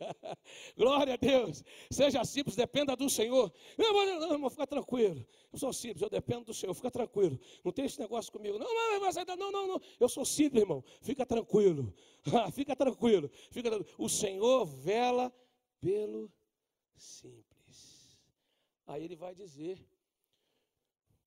[0.76, 1.64] Glória a Deus.
[1.90, 3.52] Seja simples, dependa do Senhor.
[3.76, 5.26] Não, não, irmão, fica tranquilo.
[5.52, 6.72] Eu sou simples, eu dependo do Senhor.
[6.72, 7.38] Fica tranquilo.
[7.64, 8.58] Não tem esse negócio comigo.
[8.58, 9.80] Não, mas ainda não, não, não.
[9.98, 10.84] Eu sou simples, irmão.
[11.02, 11.92] Fica tranquilo.
[12.54, 13.28] fica tranquilo.
[13.50, 13.94] Fica tranquilo.
[13.98, 15.32] O Senhor vela
[15.80, 16.32] pelo
[16.96, 18.16] simples.
[18.86, 19.84] Aí ele vai dizer,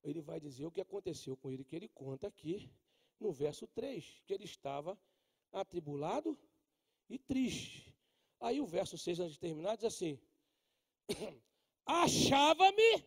[0.02, 2.72] ele vai dizer o que aconteceu com ele, que ele conta aqui
[3.20, 4.98] no verso 3, que ele estava
[5.52, 6.38] atribulado
[7.10, 7.96] e triste.
[8.40, 10.20] Aí o verso 6, antes de terminar, diz assim:
[11.86, 13.06] Achava-me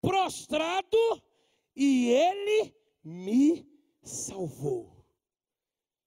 [0.00, 0.98] prostrado
[1.74, 3.66] e ele me
[4.02, 5.04] salvou.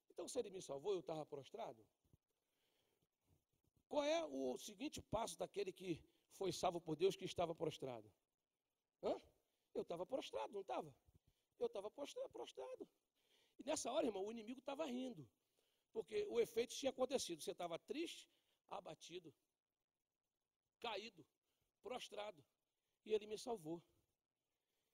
[0.09, 1.83] Então, se ele me salvou, eu estava prostrado?
[3.87, 6.01] Qual é o seguinte passo daquele que
[6.37, 8.09] foi salvo por Deus que estava prostrado?
[9.03, 9.19] Hã?
[9.73, 10.93] Eu estava prostrado, não estava?
[11.59, 12.87] Eu estava prostrado.
[13.61, 15.27] E nessa hora, irmão, o inimigo estava rindo.
[15.93, 17.43] Porque o efeito tinha acontecido.
[17.43, 18.27] Você estava triste,
[18.69, 19.31] abatido,
[20.79, 21.23] caído,
[21.83, 22.43] prostrado.
[23.05, 23.79] E ele me salvou.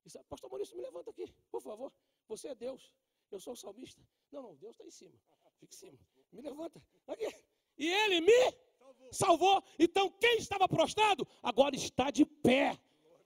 [0.04, 1.94] Disse, Pastor Maurício, me levanta aqui, por favor.
[2.28, 2.92] Você é Deus.
[3.32, 4.02] Eu sou o salmista.
[4.32, 5.18] Não, não, Deus está em cima.
[5.60, 6.00] Fique em cima.
[6.34, 6.84] Me levanta.
[7.08, 7.26] Aqui.
[7.78, 8.52] E ele me
[8.82, 9.14] salvou.
[9.14, 9.64] salvou.
[9.80, 12.78] Então, quem estava prostrado, agora está de pé.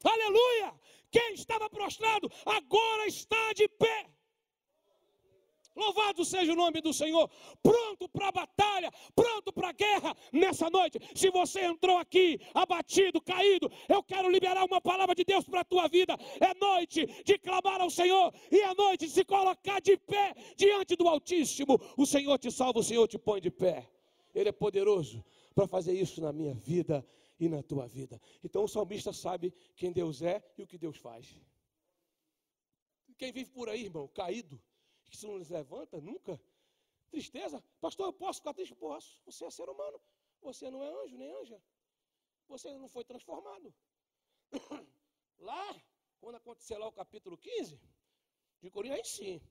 [0.04, 0.80] Aleluia!
[1.12, 4.21] Quem estava prostrado, agora está de pé.
[5.76, 7.30] Louvado seja o nome do Senhor.
[7.62, 11.00] Pronto para a batalha, pronto para a guerra nessa noite.
[11.16, 15.66] Se você entrou aqui abatido, caído, eu quero liberar uma palavra de Deus para a
[15.66, 16.16] tua vida.
[16.40, 20.96] É noite de clamar ao Senhor e é noite de se colocar de pé diante
[20.96, 21.80] do Altíssimo.
[21.98, 23.90] O Senhor te salva, o Senhor te põe de pé.
[24.34, 27.06] Ele é poderoso para fazer isso na minha vida
[27.40, 28.22] e na tua vida.
[28.44, 31.36] Então o salmista sabe quem Deus é e o que Deus faz.
[33.18, 34.60] Quem vive por aí, irmão, caído,
[35.12, 36.42] que se não levanta nunca.
[37.12, 38.74] Tristeza, pastor, eu posso ficar triste?
[38.74, 39.22] Posso.
[39.26, 40.02] Você é ser humano.
[40.42, 41.62] Você não é anjo nem anja.
[42.48, 43.74] Você não foi transformado.
[45.38, 45.82] Lá,
[46.20, 47.82] quando acontecer lá o capítulo 15
[48.62, 49.42] de Coríntios, aí sim.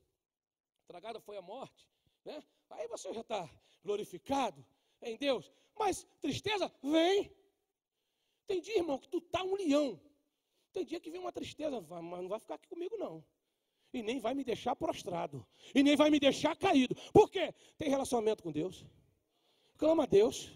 [0.86, 1.90] tragada foi a morte.
[2.24, 2.44] Né?
[2.70, 3.50] Aí você já está
[3.82, 4.64] glorificado
[5.02, 5.50] em Deus.
[5.76, 7.34] Mas tristeza vem.
[8.46, 10.00] Tem dia, irmão, que tu tá um leão.
[10.72, 13.24] Tem dia que vem uma tristeza, mas não vai ficar aqui comigo, não.
[13.92, 15.46] E nem vai me deixar prostrado.
[15.74, 16.94] E nem vai me deixar caído.
[17.12, 17.52] Por quê?
[17.76, 18.86] Tem relacionamento com Deus.
[19.76, 20.50] Clama a Deus.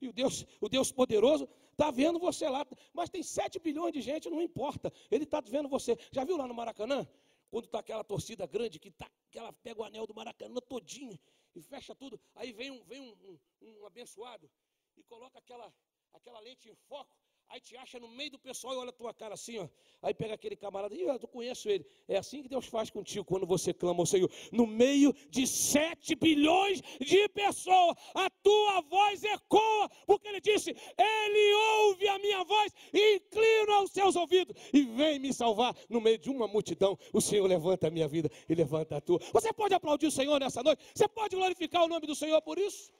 [0.00, 2.66] E o Deus, o Deus poderoso está vendo você lá.
[2.92, 4.92] Mas tem 7 bilhões de gente, não importa.
[5.10, 5.98] Ele está vendo você.
[6.10, 7.06] Já viu lá no Maracanã?
[7.50, 11.18] Quando está aquela torcida grande que, tá, que ela pega o anel do Maracanã todinho
[11.54, 12.18] e fecha tudo.
[12.34, 14.48] Aí vem um, vem um, um, um abençoado
[14.96, 15.72] e coloca aquela,
[16.12, 17.14] aquela lente em foco
[17.52, 19.68] Aí te acha no meio do pessoal e olha a tua cara assim, ó.
[20.00, 21.84] Aí pega aquele camarada, e eu conheço ele.
[22.06, 24.30] É assim que Deus faz contigo quando você clama ao Senhor.
[24.52, 31.54] No meio de sete bilhões de pessoas, a tua voz ecoa, porque ele disse: Ele
[31.80, 36.30] ouve a minha voz inclina os seus ouvidos e vem me salvar no meio de
[36.30, 36.96] uma multidão.
[37.12, 39.18] O Senhor levanta a minha vida e levanta a tua.
[39.32, 40.84] Você pode aplaudir o Senhor nessa noite?
[40.94, 42.92] Você pode glorificar o nome do Senhor por isso?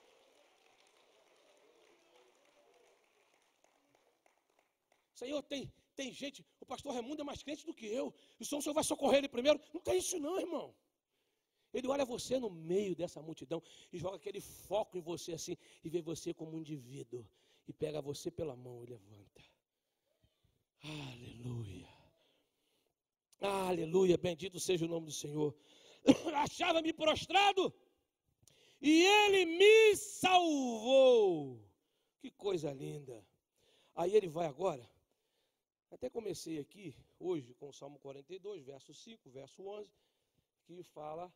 [5.20, 8.06] Senhor, tem, tem gente, o pastor Raimundo é mais crente do que eu.
[8.38, 9.60] E o Senhor vai socorrer ele primeiro.
[9.74, 10.74] Não tem isso, não, irmão.
[11.74, 15.90] Ele olha você no meio dessa multidão e joga aquele foco em você assim, e
[15.90, 17.22] vê você como um indivíduo.
[17.68, 19.42] E pega você pela mão e levanta.
[20.82, 21.88] Aleluia.
[23.40, 24.16] Aleluia.
[24.16, 25.54] Bendito seja o nome do Senhor.
[26.44, 27.72] Achava-me prostrado
[28.80, 31.62] e ele me salvou.
[32.20, 33.22] Que coisa linda.
[33.94, 34.88] Aí ele vai agora
[35.90, 39.92] até comecei aqui, hoje, com o Salmo 42, verso 5, verso 11,
[40.64, 41.32] que fala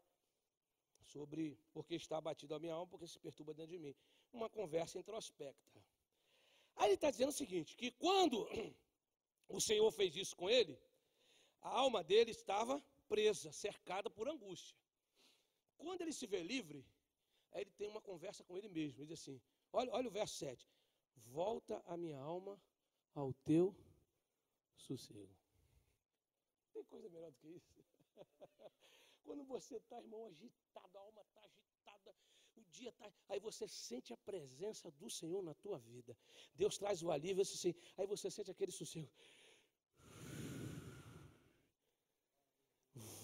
[1.02, 3.94] sobre porque está abatido a minha alma, porque se perturba dentro de mim.
[4.32, 5.84] Uma conversa introspecta.
[6.76, 8.48] Aí ele está dizendo o seguinte: que quando
[9.48, 10.78] o Senhor fez isso com ele,
[11.60, 14.76] a alma dele estava presa, cercada por angústia.
[15.76, 16.86] Quando ele se vê livre,
[17.50, 19.00] aí ele tem uma conversa com ele mesmo.
[19.00, 19.40] Ele diz assim:
[19.72, 20.68] olha, olha o verso 7.
[21.16, 22.60] Volta a minha alma
[23.14, 23.74] ao teu
[24.76, 25.36] sossego.
[26.72, 27.84] Tem coisa melhor do que isso?
[29.24, 32.14] Quando você está, irmão, agitado, a alma está agitada,
[32.56, 33.12] o dia está.
[33.28, 36.16] Aí você sente a presença do Senhor na tua vida.
[36.54, 39.10] Deus traz o alívio, assim, aí você sente aquele sossego.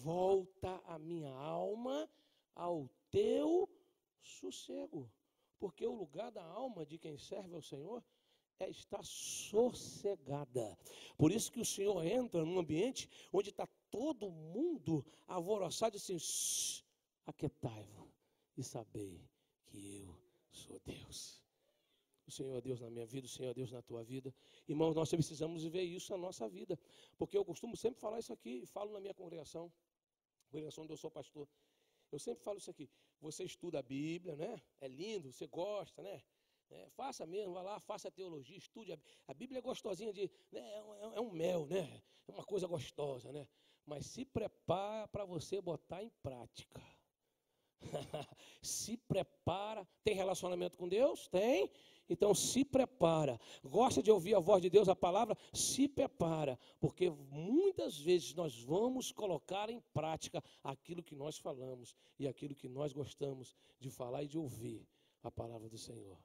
[0.02, 2.08] Volta a minha alma
[2.54, 3.68] ao teu
[4.22, 5.12] sossego.
[5.58, 8.02] Porque o lugar da alma de quem serve ao Senhor
[8.60, 10.78] é estar sossegada.
[11.16, 16.16] Por isso que o Senhor entra num ambiente onde está todo mundo alvoroçado assim,
[17.26, 18.08] aquietai-vos
[18.56, 19.26] e sabei
[19.66, 20.16] que eu
[20.52, 21.40] sou Deus.
[22.26, 24.32] O Senhor é Deus na minha vida, o Senhor é Deus na tua vida.
[24.68, 26.78] Irmãos, nós precisamos ver isso na nossa vida.
[27.18, 29.72] Porque eu costumo sempre falar isso aqui, falo na minha congregação,
[30.48, 31.48] congregação onde eu sou pastor.
[32.12, 32.88] Eu sempre falo isso aqui.
[33.20, 34.62] Você estuda a Bíblia, né?
[34.80, 36.22] É lindo, você gosta, né?
[36.70, 38.96] É, faça mesmo, vá lá, faça teologia, estude.
[39.26, 40.30] A, Bíblia é gostosinha de.
[40.52, 42.00] Né, é, um, é, um, mel, né?
[42.28, 43.46] É uma coisa gostosa, né?
[43.84, 46.80] Mas se prepara para você botar em prática.
[48.62, 49.86] se prepara.
[50.04, 51.26] Tem relacionamento com Deus?
[51.26, 51.68] Tem.
[52.08, 53.40] Então se prepara.
[53.64, 55.36] Gosta de ouvir a voz de Deus, a palavra?
[55.52, 56.56] Se prepara.
[56.78, 62.68] Porque muitas vezes nós vamos colocar em prática aquilo que nós falamos e aquilo que
[62.68, 64.86] nós gostamos de falar e de ouvir
[65.22, 66.16] a palavra do Senhor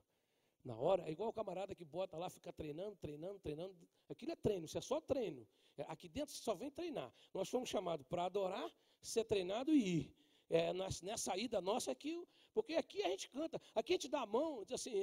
[0.65, 3.75] na hora, é igual o camarada que bota lá, fica treinando, treinando, treinando.
[4.10, 5.47] Aquilo é treino, isso é só treino.
[5.78, 7.13] É, aqui dentro você só vem treinar.
[7.32, 8.67] Nós fomos chamados para adorar,
[8.99, 10.15] ser treinado e ir.
[10.49, 14.25] É, nessa ida nossa aqui, porque aqui a gente canta, aqui a gente dá a
[14.25, 14.93] mão, diz assim,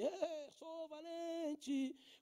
[0.51, 1.42] sou valente,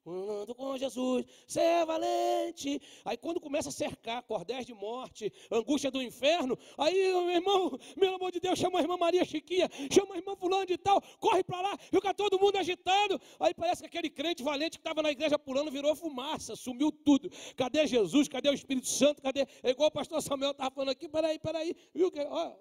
[0.05, 2.81] ando com Jesus, ser valente.
[3.05, 8.15] Aí quando começa a cercar cordéis de morte, angústia do inferno, aí, meu irmão, meu
[8.15, 11.43] amor de Deus, chama a irmã Maria Chiquinha, chama a irmã fulano de tal, corre
[11.43, 13.19] para lá, fica todo mundo agitado.
[13.39, 17.29] Aí parece que aquele crente valente que estava na igreja pulando virou fumaça, sumiu tudo.
[17.55, 18.27] Cadê Jesus?
[18.27, 19.21] Cadê o Espírito Santo?
[19.21, 19.47] Cadê?
[19.63, 22.11] É igual o pastor Samuel estava falando aqui, peraí, peraí, viu?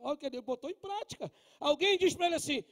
[0.03, 1.31] Olha o que ele botou em prática.
[1.59, 2.65] Alguém diz para ele assim,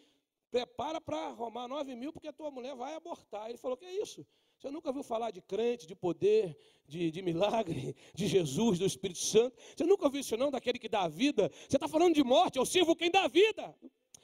[0.51, 3.49] prepara para arrumar nove mil, porque a tua mulher vai abortar.
[3.49, 4.26] Ele falou, que é isso?
[4.59, 9.20] Você nunca ouviu falar de crente, de poder, de, de milagre, de Jesus, do Espírito
[9.20, 9.57] Santo?
[9.76, 11.51] Você nunca ouviu isso não, daquele que dá a vida?
[11.68, 13.74] Você está falando de morte, eu sirvo quem dá a vida.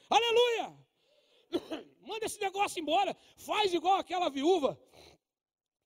[0.09, 0.77] Aleluia!
[2.01, 3.15] Manda esse negócio embora.
[3.37, 4.79] Faz igual aquela viúva,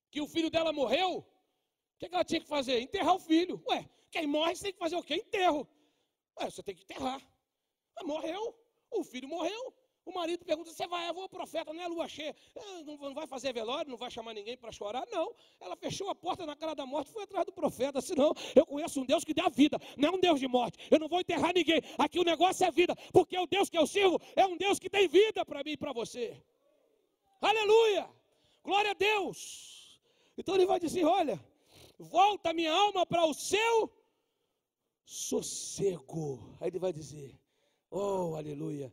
[0.10, 1.18] que o filho dela morreu.
[1.20, 1.26] O
[2.00, 2.80] que, que ela tinha que fazer?
[2.80, 3.62] Enterrar o filho.
[3.68, 5.16] Ué, quem morre você tem que fazer o quê?
[5.16, 5.68] Enterro.
[6.40, 7.22] Ué, você tem que enterrar.
[7.96, 8.58] Mas morreu,
[8.90, 9.74] o filho morreu.
[10.10, 11.08] O marido pergunta: Você vai?
[11.08, 12.36] Eu vou, profeta, não é lua cheia.
[12.58, 15.06] Ah, não, não vai fazer velório, não vai chamar ninguém para chorar?
[15.12, 15.36] Não.
[15.60, 18.02] Ela fechou a porta na cara da morte e foi atrás do profeta.
[18.02, 20.80] Senão, eu conheço um Deus que dá vida, não é um Deus de morte.
[20.90, 21.80] Eu não vou enterrar ninguém.
[21.96, 24.90] Aqui o negócio é vida, porque o Deus que eu sirvo é um Deus que
[24.90, 26.42] tem vida para mim e para você.
[27.40, 28.10] Aleluia!
[28.64, 30.02] Glória a Deus!
[30.36, 31.40] Então ele vai dizer: Olha,
[32.00, 33.92] volta minha alma para o seu
[35.06, 36.58] sossego.
[36.60, 37.40] Aí ele vai dizer:
[37.92, 38.92] Oh, aleluia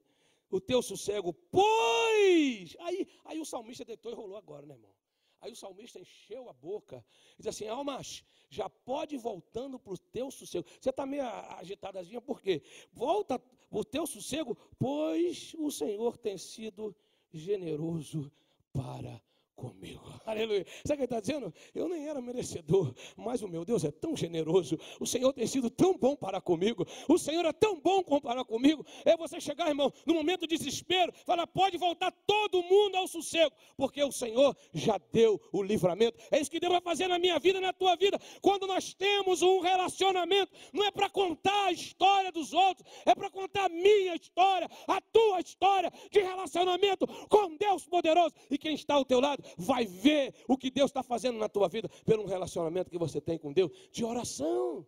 [0.51, 2.77] o teu sossego, pois.
[2.81, 4.95] Aí, aí o salmista deitou e rolou agora, né, irmão?
[5.41, 9.93] Aí o salmista encheu a boca e diz assim: Almas, já pode ir voltando para
[9.93, 10.67] o teu sossego.
[10.81, 12.63] Você está meio agitadazinha, por quê?
[12.93, 13.41] Volta
[13.71, 16.95] o teu sossego, pois o Senhor tem sido
[17.33, 18.33] generoso
[18.73, 19.23] para
[19.57, 20.05] comigo.
[20.25, 20.67] Aleluia.
[20.85, 21.53] Sabe o que ele está dizendo?
[21.75, 24.79] Eu nem era merecedor, mas o meu Deus é tão generoso.
[25.01, 26.87] O Senhor tem sido tão bom para comigo.
[27.09, 28.85] O Senhor é tão bom para comigo.
[29.05, 33.55] É você chegar, irmão, no momento de desespero, falar: pode voltar todo mundo ao sossego,
[33.77, 36.19] porque o Senhor já deu o livramento.
[36.31, 38.21] É isso que Deus vai fazer na minha vida, na tua vida.
[38.43, 43.31] Quando nós temos um relacionamento, não é para contar a história dos outros, é para
[43.31, 48.35] contar a minha história, a tua história de relacionamento com Deus poderoso.
[48.51, 51.69] E quem está ao teu lado vai ver o que Deus está fazendo na tua
[51.69, 54.87] vida pelo relacionamento que você tem com Deus de oração.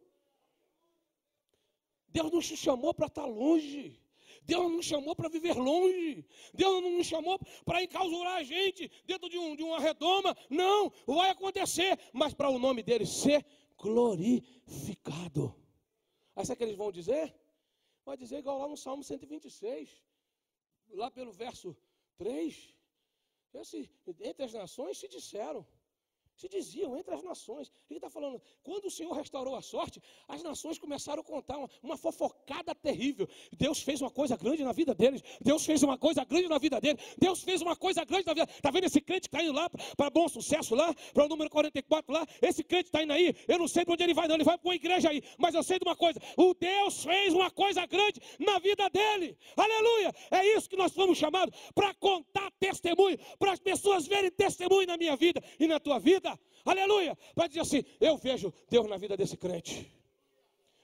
[2.09, 4.01] Deus não te chamou para estar longe.
[4.43, 6.25] Deus não nos chamou para viver longe.
[6.55, 10.37] Deus não nos chamou para encausurar a gente dentro de, um, de uma redoma.
[10.49, 13.45] Não, vai acontecer, mas para o nome dele ser
[13.77, 15.55] glorificado.
[16.35, 17.35] Aí sabe o que eles vão dizer?
[18.05, 20.03] Vai dizer igual lá no Salmo 126,
[20.91, 21.77] lá pelo verso
[22.17, 22.75] 3.
[23.61, 23.91] Esse,
[24.21, 25.67] entre as nações se disseram,
[26.39, 27.70] se diziam entre as nações.
[27.91, 31.68] Ele está falando, quando o Senhor restaurou a sorte, as nações começaram a contar uma,
[31.82, 33.28] uma, fofocada terrível.
[33.53, 35.20] Deus fez uma coisa grande na vida deles.
[35.41, 37.03] Deus fez uma coisa grande na vida deles.
[37.18, 38.49] Deus fez uma coisa grande na vida.
[38.51, 41.51] Está vendo esse crente que está indo lá para bom sucesso lá, para o número
[41.51, 42.24] 44 lá?
[42.41, 43.34] Esse crente está indo aí.
[43.49, 44.36] Eu não sei para onde ele vai, não.
[44.36, 45.20] Ele vai para uma igreja aí.
[45.39, 49.36] Mas eu sei de uma coisa: o Deus fez uma coisa grande na vida dele.
[49.57, 50.14] Aleluia!
[50.30, 54.97] É isso que nós fomos chamados para contar testemunho, para as pessoas verem testemunho na
[54.97, 56.28] minha vida e na tua vida.
[56.65, 57.17] Aleluia.
[57.35, 59.91] Para dizer assim: eu vejo Deus na vida desse crente.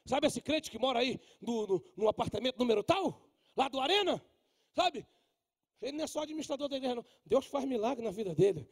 [0.06, 3.22] Sabe esse crente que mora aí no, no, no apartamento número tal?
[3.56, 4.22] Lá do Arena?
[4.74, 5.06] Sabe?
[5.80, 7.04] Ele não é só administrador da igreja, não.
[7.24, 8.68] Deus faz milagre na vida dele.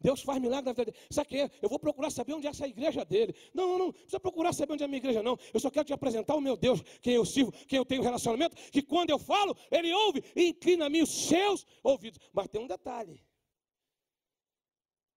[0.00, 1.06] Deus faz milagre na vida dele.
[1.10, 1.50] Sabe o que é?
[1.62, 3.34] Eu vou procurar saber onde é essa igreja dele.
[3.54, 3.92] Não, não, não.
[3.92, 5.38] Precisa procurar saber onde é a minha igreja, não.
[5.52, 8.56] Eu só quero te apresentar o meu Deus, quem eu sirvo, quem eu tenho relacionamento,
[8.70, 12.18] que quando eu falo, ele ouve e inclina a mim os seus ouvidos.
[12.32, 13.22] Mas tem um detalhe.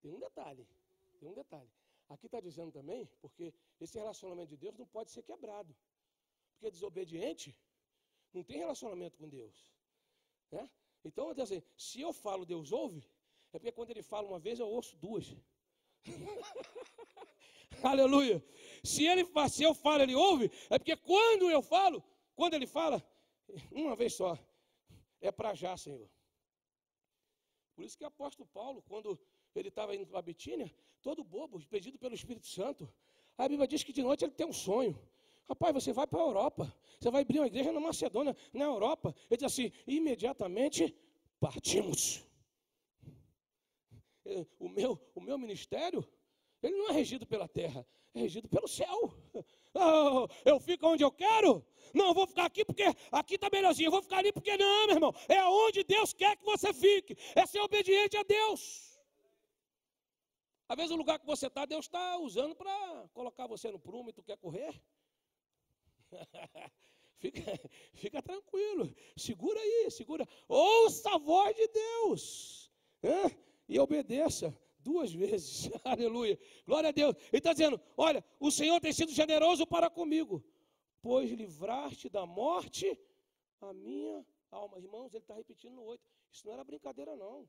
[0.03, 0.67] Tem um detalhe,
[1.27, 1.69] tem um detalhe.
[2.09, 5.75] Aqui está dizendo também, porque esse relacionamento de Deus não pode ser quebrado.
[6.53, 7.59] Porque desobediente
[8.33, 9.73] não tem relacionamento com Deus.
[10.53, 10.71] Né?
[11.05, 13.01] Então, assim, se eu falo, Deus ouve,
[13.53, 15.37] é porque quando ele fala uma vez, eu ouço duas.
[17.83, 18.43] Aleluia.
[18.85, 22.05] Se, ele, se eu falo, ele ouve, é porque quando eu falo,
[22.37, 23.05] quando ele fala,
[23.73, 24.39] uma vez só,
[25.21, 26.09] é para já, Senhor.
[27.75, 29.19] Por isso que o apóstolo Paulo, quando
[29.57, 30.73] ele estava indo para a Bitínia,
[31.07, 32.93] todo bobo, pedido pelo Espírito Santo.
[33.39, 34.99] A Bíblia diz que de noite ele tem um sonho.
[35.49, 39.15] Rapaz, você vai para a Europa, você vai abrir uma igreja na Macedônia, na Europa.
[39.31, 40.93] Ele diz assim: imediatamente
[41.39, 42.27] partimos.
[44.59, 46.05] O meu, o meu ministério,
[46.61, 49.15] ele não é regido pela terra, é regido pelo céu.
[49.79, 51.63] Oh, eu fico onde eu quero?
[51.93, 53.89] Não, eu vou ficar aqui porque aqui está melhorzinho.
[53.89, 55.15] Eu vou ficar ali porque não, meu irmão.
[55.29, 57.15] É onde Deus quer que você fique.
[57.35, 58.86] É ser obediente a Deus.
[60.69, 64.11] Às vezes o lugar que você está, Deus está usando para colocar você no prumo
[64.11, 64.81] e tu quer correr.
[67.19, 67.41] fica,
[67.95, 70.27] fica tranquilo, segura aí, segura.
[70.49, 72.71] Ouça a voz de Deus
[73.69, 75.71] e obedeça duas vezes.
[75.85, 76.39] Aleluia.
[76.67, 77.17] Glória a Deus.
[77.17, 80.45] Ele está dizendo: Olha, o Senhor tem sido generoso para comigo,
[81.03, 82.99] pois livraste da morte
[83.61, 84.79] a minha alma.
[84.79, 86.03] Irmãos, ele está repetindo no 8.
[86.33, 87.49] Isso não era brincadeira, não.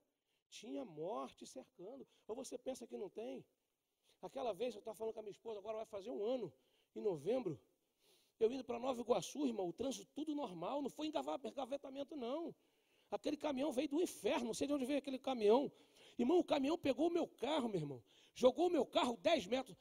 [0.49, 2.07] Tinha morte cercando.
[2.27, 3.45] Ou você pensa que não tem?
[4.21, 6.51] Aquela vez eu estava falando com a minha esposa, agora vai fazer um ano,
[6.95, 7.59] em novembro.
[8.39, 12.53] Eu indo para Nova Iguaçu, irmão, o trânsito tudo normal, não foi engavetamento, não.
[13.09, 15.71] Aquele caminhão veio do inferno, não sei de onde veio aquele caminhão.
[16.17, 18.03] Irmão, o caminhão pegou o meu carro, meu irmão.
[18.33, 19.77] Jogou o meu carro 10 metros.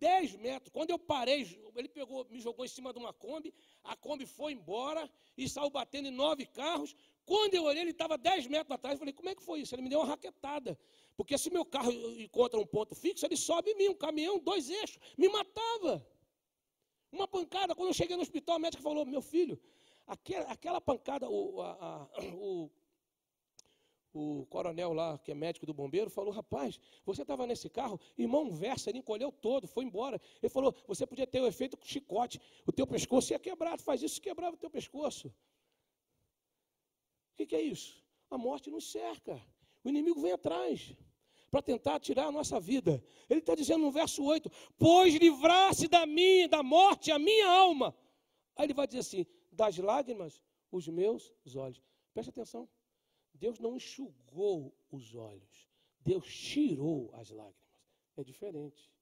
[0.00, 0.72] 10 metros.
[0.72, 1.42] Quando eu parei,
[1.76, 3.54] ele pegou, me jogou em cima de uma Kombi.
[3.84, 6.96] A Kombi foi embora e saiu batendo em nove carros.
[7.24, 8.94] Quando eu olhei, ele estava 10 metros atrás.
[8.94, 9.74] Eu falei, como é que foi isso?
[9.74, 10.78] Ele me deu uma raquetada.
[11.16, 14.70] Porque se meu carro encontra um ponto fixo, ele sobe em mim, um caminhão, dois
[14.70, 14.98] eixos.
[15.16, 16.06] Me matava.
[17.12, 17.74] Uma pancada.
[17.74, 19.60] Quando eu cheguei no hospital, a médica falou: Meu filho,
[20.10, 22.68] Aquela, aquela pancada, o, a, a, o,
[24.12, 28.50] o coronel lá, que é médico do bombeiro, falou: Rapaz, você estava nesse carro, irmão,
[28.50, 30.20] versa, ele encolheu todo, foi embora.
[30.42, 33.78] Ele falou: Você podia ter o efeito com chicote, o teu pescoço ia quebrar.
[33.78, 35.32] faz isso, quebrava o teu pescoço.
[37.40, 38.04] Que, que é isso?
[38.30, 39.40] A morte nos cerca,
[39.82, 40.94] o inimigo vem atrás
[41.50, 43.02] para tentar tirar a nossa vida.
[43.30, 47.96] Ele está dizendo no verso 8: Pois livrar-se da minha, da morte, a minha alma.
[48.54, 51.82] Aí ele vai dizer assim: Das lágrimas, os meus olhos.
[52.12, 52.68] Preste atenção.
[53.32, 55.66] Deus não enxugou os olhos,
[56.00, 57.56] Deus tirou as lágrimas.
[58.18, 58.92] É diferente.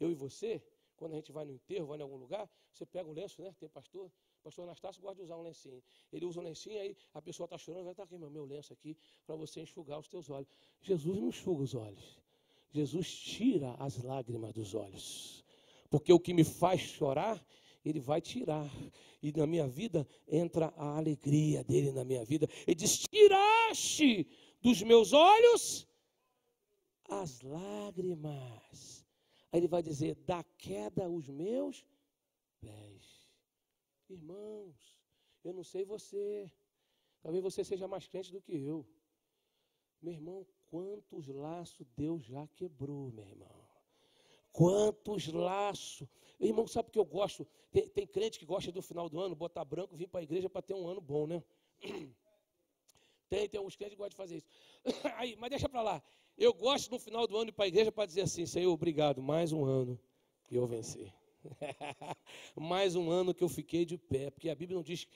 [0.00, 0.60] Eu e você,
[0.96, 3.54] quando a gente vai no enterro, vai em algum lugar, você pega um lenço, né?
[3.60, 4.10] Tem pastor,
[4.42, 5.82] pastor Anastácio gosta de usar um lencinho.
[6.12, 8.44] Ele usa um lencinho, aí a pessoa está chorando, vai estar tá aqui, meu, meu
[8.44, 10.48] lenço aqui, para você enxugar os teus olhos.
[10.80, 12.20] Jesus não enxuga os olhos.
[12.70, 15.44] Jesus tira as lágrimas dos olhos.
[15.90, 17.42] Porque o que me faz chorar
[17.84, 18.70] ele vai tirar.
[19.22, 22.48] E na minha vida entra a alegria dele na minha vida.
[22.66, 24.28] Ele diz: Tiraste
[24.60, 25.86] dos meus olhos
[27.08, 29.04] as lágrimas.
[29.50, 31.84] Aí ele vai dizer: Da queda os meus
[32.60, 33.17] pés.
[34.08, 34.96] Irmãos,
[35.44, 36.50] eu não sei você.
[37.20, 38.86] Talvez você seja mais crente do que eu.
[40.00, 43.68] Meu irmão, quantos laços Deus já quebrou, meu irmão.
[44.52, 46.08] Quantos laços.
[46.40, 47.46] Irmão, sabe o que eu gosto?
[47.70, 50.48] Tem, tem crente que gosta do final do ano, botar branco, vir para a igreja
[50.48, 51.42] para ter um ano bom, né?
[53.28, 54.48] Tem, tem alguns crentes que gostam de fazer isso.
[55.18, 56.02] Aí, mas deixa para lá.
[56.34, 59.20] Eu gosto no final do ano ir para a igreja para dizer assim: Senhor, obrigado,
[59.20, 60.00] mais um ano
[60.46, 61.12] que eu venci.
[62.56, 64.30] mais um ano que eu fiquei de pé.
[64.30, 65.06] Porque a Bíblia não diz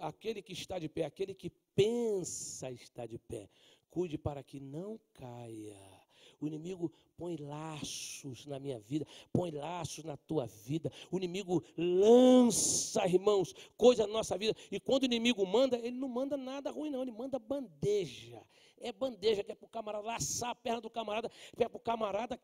[0.00, 3.48] aquele que está de pé, aquele que pensa estar de pé.
[3.90, 6.02] Cuide para que não caia.
[6.40, 10.90] O inimigo põe laços na minha vida, põe laços na tua vida.
[11.10, 14.56] O inimigo lança, irmãos, coisa na nossa vida.
[14.70, 18.42] E quando o inimigo manda, ele não manda nada ruim, não, ele manda bandeja.
[18.78, 21.76] É bandeja que é para o camarada laçar a perna do camarada, que é para
[21.76, 22.40] o camarada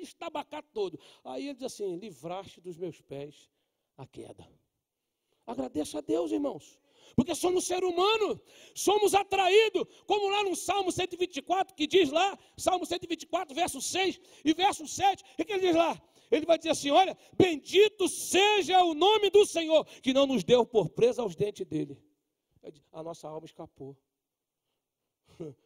[0.00, 0.98] estabacar todo.
[1.24, 3.50] Aí ele diz assim: livraste dos meus pés
[3.96, 4.48] a queda.
[5.46, 6.78] Agradeço a Deus, irmãos.
[7.16, 8.40] Porque somos ser humano,
[8.74, 14.52] somos atraídos, como lá no Salmo 124, que diz lá, Salmo 124, verso 6 e
[14.52, 16.00] verso 7, o que ele diz lá?
[16.30, 20.66] Ele vai dizer assim: Olha, bendito seja o nome do Senhor, que não nos deu
[20.66, 21.98] por presa aos dentes dele.
[22.92, 23.96] A nossa alma escapou.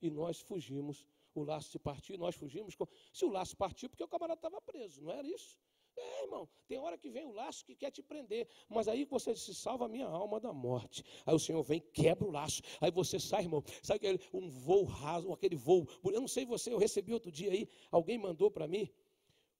[0.00, 1.04] E nós fugimos.
[1.34, 2.76] O laço se partiu nós fugimos.
[3.12, 5.58] Se o laço partiu, porque o camarada estava preso, não era isso?
[5.96, 9.34] É, irmão, tem hora que vem o laço que quer te prender, mas aí você
[9.34, 11.02] se salva a minha alma da morte.
[11.26, 14.84] Aí o Senhor vem, quebra o laço, aí você sai, irmão, sabe aquele, um voo
[14.84, 18.68] raso, aquele voo, eu não sei você, eu recebi outro dia aí, alguém mandou para
[18.68, 18.88] mim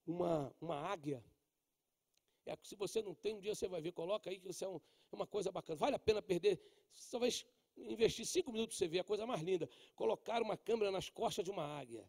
[0.07, 1.23] uma, uma águia.
[2.45, 4.67] É, se você não tem, um dia você vai ver, coloca aí que isso é
[4.67, 4.79] um,
[5.11, 5.77] uma coisa bacana.
[5.77, 6.59] Vale a pena perder,
[7.11, 7.45] talvez
[7.87, 9.69] investir cinco minutos você ver a coisa mais linda.
[9.95, 12.07] Colocar uma câmera nas costas de uma águia.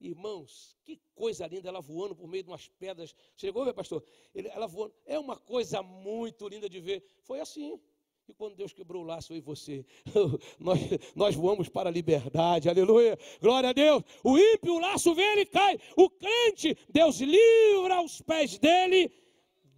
[0.00, 3.14] Irmãos, que coisa linda, ela voando por meio de umas pedras.
[3.36, 4.04] Chegou ver, pastor?
[4.34, 4.94] ela voando.
[5.04, 7.04] É uma coisa muito linda de ver.
[7.22, 7.80] Foi assim.
[8.28, 9.86] E quando Deus quebrou o laço, eu e você,
[10.60, 10.78] nós,
[11.16, 14.02] nós voamos para a liberdade, aleluia, glória a Deus.
[14.22, 15.80] O ímpio, o laço vem, ele cai.
[15.96, 19.10] O crente, Deus livra os pés dele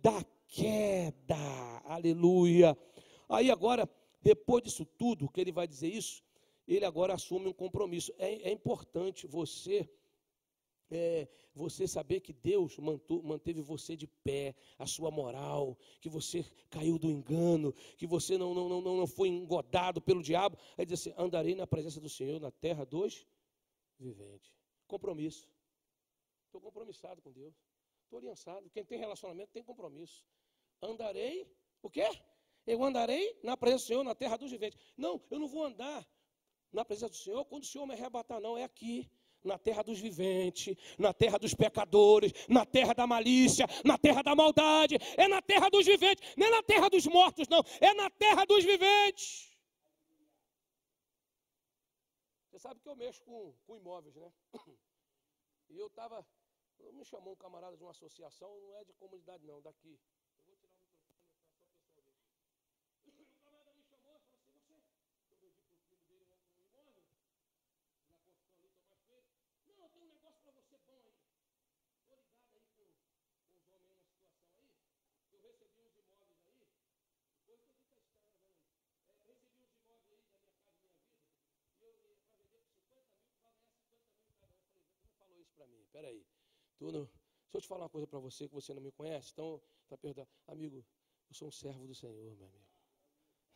[0.03, 1.37] da queda,
[1.85, 2.77] aleluia.
[3.29, 3.89] Aí agora,
[4.21, 6.23] depois disso tudo, que ele vai dizer isso,
[6.67, 8.13] ele agora assume um compromisso.
[8.19, 9.89] É, é importante você
[10.91, 12.77] é, você saber que Deus
[13.23, 18.53] manteve você de pé, a sua moral, que você caiu do engano, que você não,
[18.53, 20.59] não, não, não foi engodado pelo diabo.
[20.77, 23.27] Aí diz assim: andarei na presença do Senhor na terra dos
[23.99, 24.53] viventes.
[24.87, 25.49] Compromisso.
[26.47, 27.55] Estou compromissado com Deus.
[28.03, 28.69] Estou aliançado.
[28.71, 30.25] Quem tem relacionamento tem compromisso.
[30.83, 31.47] Andarei,
[31.83, 32.09] o quê?
[32.67, 34.79] Eu andarei na presença do Senhor na terra dos viventes.
[34.97, 36.07] Não, eu não vou andar
[36.73, 38.57] na presença do Senhor quando o Senhor me arrebatar, não.
[38.57, 39.11] É aqui
[39.43, 44.35] na terra dos viventes, na terra dos pecadores, na terra da malícia, na terra da
[44.35, 48.11] maldade, é na terra dos viventes, não é na terra dos mortos, não, é na
[48.11, 49.51] terra dos viventes.
[52.51, 54.33] Você sabe que eu mexo com, com imóveis, né?
[55.71, 56.27] E eu estava,
[56.93, 59.99] me chamou um camarada de uma associação, não é de comunidade não, daqui.
[85.61, 85.85] Para mim.
[85.93, 86.25] Peraí.
[86.79, 87.05] Tu não...
[87.05, 89.31] Deixa eu te falar uma coisa para você que você não me conhece.
[89.33, 90.31] Então, tá perdoado.
[90.47, 90.85] Amigo,
[91.29, 92.67] eu sou um servo do Senhor, meu amigo.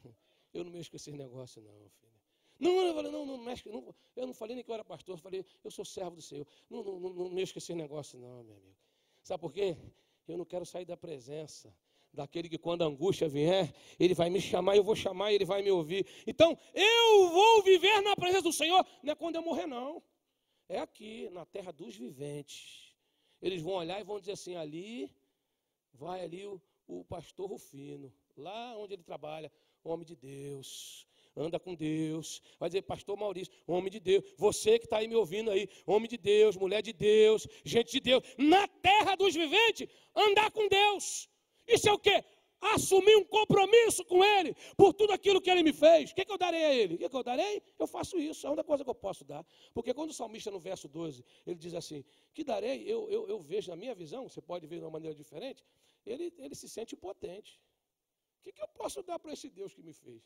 [0.52, 2.12] Eu não mexo com esse negócio, não, filho.
[2.60, 5.14] Não, eu falei, não, não mexe, não, eu não falei nem que eu era pastor,
[5.14, 6.46] eu falei, eu sou servo do Senhor.
[6.70, 8.76] Não, não, não, não mexo com esse negócio, não, meu amigo.
[9.24, 9.76] Sabe por quê?
[10.28, 11.76] Eu não quero sair da presença
[12.12, 15.62] daquele que quando a angústia vier, ele vai me chamar, eu vou chamar, ele vai
[15.62, 16.06] me ouvir.
[16.24, 20.00] Então, eu vou viver na presença do Senhor, não é quando eu morrer, não.
[20.68, 22.94] É aqui, na terra dos viventes.
[23.40, 25.10] Eles vão olhar e vão dizer assim: ali
[25.92, 29.52] vai ali o, o pastor Rufino, lá onde ele trabalha,
[29.82, 31.06] homem de Deus,
[31.36, 32.40] anda com Deus.
[32.58, 34.24] Vai dizer, pastor Maurício, homem de Deus.
[34.36, 38.00] Você que está aí me ouvindo aí, homem de Deus, mulher de Deus, gente de
[38.00, 38.22] Deus.
[38.38, 41.28] Na terra dos viventes, andar com Deus.
[41.66, 42.24] Isso é o quê?
[42.72, 46.10] Assumir um compromisso com Ele por tudo aquilo que Ele me fez.
[46.10, 46.94] O que, que eu darei a Ele?
[46.94, 47.62] O que, que eu darei?
[47.78, 48.46] Eu faço isso.
[48.46, 49.44] É a única coisa que eu posso dar.
[49.72, 52.82] Porque quando o salmista, no verso 12, ele diz assim: Que darei?
[52.84, 55.64] Eu, eu, eu vejo na minha visão, você pode ver de uma maneira diferente,
[56.06, 57.60] ele, ele se sente impotente.
[58.38, 60.22] O que, que eu posso dar para esse Deus que me fez?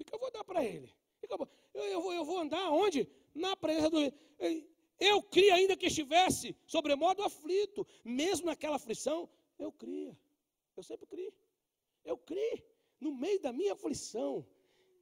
[0.00, 0.92] O que eu vou dar para Ele?
[1.28, 3.08] Eu, eu, vou, eu vou andar onde?
[3.34, 3.98] Na presença do.
[4.98, 10.16] Eu cria ainda que estivesse sobremodo aflito, mesmo naquela aflição, eu cria.
[10.78, 11.34] Eu sempre criei.
[12.04, 12.64] Eu criei.
[13.00, 14.46] No meio da minha aflição.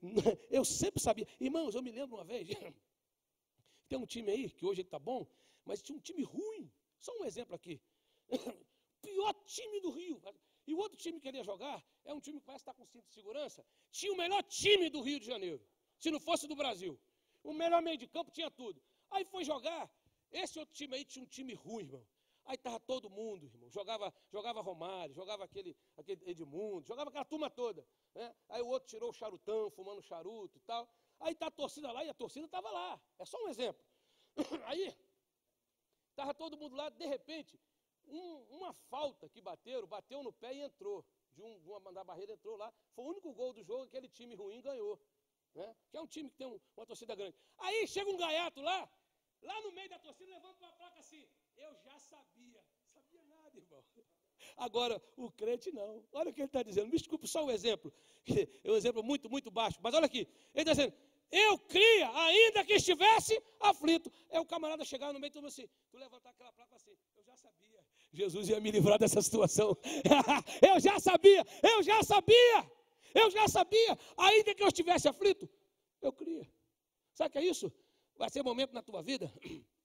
[0.51, 1.27] Eu sempre sabia.
[1.39, 2.49] Irmãos, eu me lembro uma vez.
[3.89, 5.27] Tem um time aí, que hoje está bom,
[5.65, 6.71] mas tinha um time ruim.
[6.99, 7.81] Só um exemplo aqui.
[9.03, 10.21] Pior time do Rio.
[10.67, 12.85] E o outro time que ele ia jogar é um time que parece estar com
[12.87, 13.65] cinto de segurança.
[13.91, 15.63] Tinha o melhor time do Rio de Janeiro.
[15.99, 16.99] Se não fosse do Brasil.
[17.45, 18.83] O melhor meio de campo tinha tudo.
[19.11, 19.91] Aí foi jogar.
[20.31, 22.07] Esse outro time aí tinha um time ruim, irmão.
[22.47, 23.69] Aí estava todo mundo, irmão.
[23.71, 27.85] Jogava, jogava Romário, jogava aquele, aquele Edmundo, jogava aquela turma toda.
[28.15, 28.35] Né?
[28.49, 30.89] Aí o outro tirou o charutão, fumando charuto e tal.
[31.19, 33.01] Aí está a torcida lá e a torcida estava lá.
[33.19, 33.85] É só um exemplo.
[34.67, 34.95] Aí,
[36.11, 37.59] estava todo mundo lá, de repente,
[38.07, 41.05] um, uma falta que bateram, bateu no pé e entrou.
[41.35, 42.73] De, um, de uma da barreira entrou lá.
[42.95, 45.01] Foi o único gol do jogo que aquele time ruim ganhou.
[45.53, 45.77] Né?
[45.91, 47.37] Que é um time que tem um, uma torcida grande.
[47.59, 48.89] Aí chega um gaiato lá,
[49.43, 51.29] lá no meio da torcida, levanta uma placa assim.
[51.57, 52.63] Eu já sabia.
[52.95, 53.85] Sabia nada, irmão.
[54.57, 56.03] Agora, o crente não.
[56.13, 56.87] Olha o que ele está dizendo.
[56.87, 57.93] Me desculpe, só um exemplo.
[58.65, 59.79] É um exemplo muito, muito baixo.
[59.83, 60.27] Mas olha aqui.
[60.55, 60.93] Ele está dizendo:
[61.31, 64.11] Eu cria, ainda que estivesse aflito.
[64.31, 65.69] É o camarada chegar no meio todo assim.
[65.91, 66.97] Tu levantar aquela placa assim.
[67.17, 67.85] Eu já sabia.
[68.13, 69.77] Jesus ia me livrar dessa situação.
[70.63, 71.45] eu já sabia.
[71.63, 72.71] Eu já sabia.
[73.15, 73.99] Eu já sabia.
[74.17, 75.49] Ainda que eu estivesse aflito,
[76.03, 76.51] eu cria.
[77.15, 77.73] Sabe o que é isso?
[78.17, 79.33] Vai ser momento na tua vida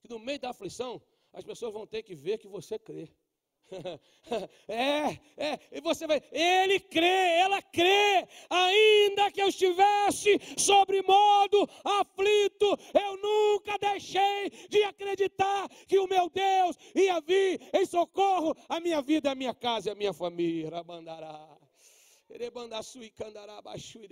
[0.00, 1.00] que no meio da aflição
[1.32, 3.10] as pessoas vão ter que ver que você crê.
[4.68, 11.68] é, é, e você vai, ele crê, ela crê, ainda que eu estivesse sobre modo
[11.84, 18.78] aflito, eu nunca deixei de acreditar que o meu Deus ia vir em socorro à
[18.78, 20.82] minha vida, à minha casa e à minha família.
[20.84, 21.58] Bandará.
[22.28, 24.08] Erebanda sui candará, baixo e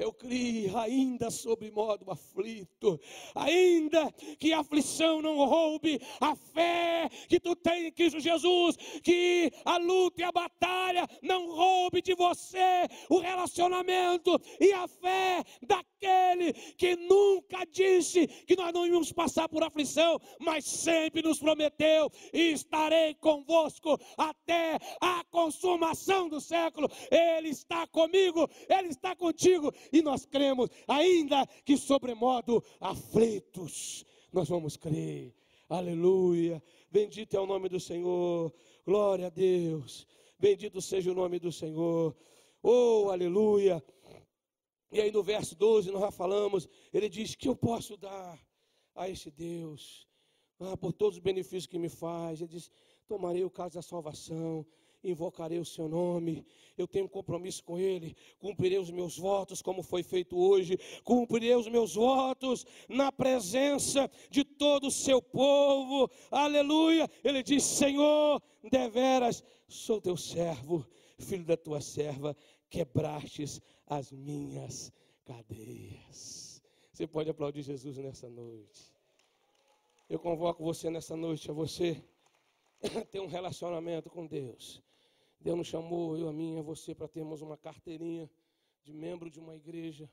[0.00, 2.98] eu criei ainda sobre modo aflito,
[3.34, 9.52] ainda que a aflição não roube a fé que tu tem em Cristo Jesus, que
[9.64, 16.52] a luta e a batalha não roube de você o relacionamento e a fé daquele
[16.76, 23.14] que nunca disse que nós não íamos passar por aflição, mas sempre nos prometeu: estarei
[23.14, 26.88] convosco até a consumação do século.
[27.10, 34.76] Ele está comigo, ele está contigo e nós cremos, ainda que sobremodo aflitos, nós vamos
[34.76, 35.34] crer.
[35.68, 36.62] Aleluia.
[36.90, 38.52] Bendito é o nome do Senhor.
[38.84, 40.06] Glória a Deus.
[40.38, 42.16] Bendito seja o nome do Senhor.
[42.62, 43.82] Oh, aleluia.
[44.92, 48.38] E aí no verso 12 nós já falamos, ele diz que eu posso dar
[48.94, 50.06] a esse Deus,
[50.58, 52.40] ah, por todos os benefícios que me faz.
[52.40, 52.70] Ele diz:
[53.06, 54.66] tomarei o caso da salvação,
[55.02, 56.46] invocarei o seu nome,
[56.76, 61.54] eu tenho um compromisso com ele, cumprirei os meus votos, como foi feito hoje, cumprirei
[61.54, 67.08] os meus votos na presença de todo o seu povo, aleluia.
[67.24, 70.86] Ele diz: Senhor, deveras sou teu servo,
[71.18, 72.36] filho da tua serva,
[72.68, 74.92] quebrastes as minhas
[75.24, 76.62] cadeias.
[76.92, 78.92] Você pode aplaudir Jesus nessa noite.
[80.08, 82.02] Eu convoco você nessa noite, a você
[83.10, 84.82] ter um relacionamento com Deus.
[85.40, 88.30] Deus nos chamou, eu, a mim, a você, para termos uma carteirinha
[88.82, 90.10] de membro de uma igreja,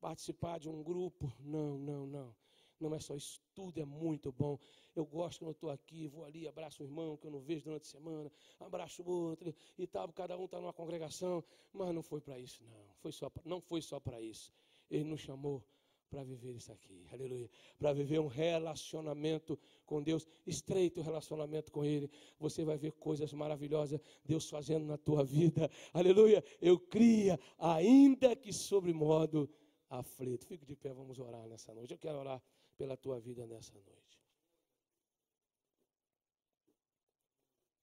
[0.00, 1.32] participar de um grupo.
[1.38, 2.34] Não, não, não.
[2.78, 4.58] Não é só isso, tudo é muito bom.
[4.94, 7.64] Eu gosto quando eu estou aqui, vou ali, abraço um irmão que eu não vejo
[7.64, 11.42] durante a semana, abraço outro e tal, cada um está numa congregação,
[11.72, 12.94] mas não foi para isso, não.
[12.98, 14.52] Foi só pra, não foi só para isso.
[14.90, 15.64] Ele nos chamou
[16.10, 17.50] para viver isso aqui, aleluia.
[17.78, 22.10] Para viver um relacionamento com Deus, estreito relacionamento com Ele.
[22.38, 26.42] Você vai ver coisas maravilhosas Deus fazendo na tua vida, aleluia.
[26.60, 29.48] Eu cria, ainda que sobre modo
[29.90, 30.46] aflito.
[30.46, 31.92] Fique de pé, vamos orar nessa noite.
[31.92, 32.42] Eu quero orar
[32.76, 34.20] pela tua vida nessa noite.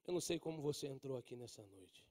[0.05, 2.05] Eu não sei como você entrou aqui nessa noite.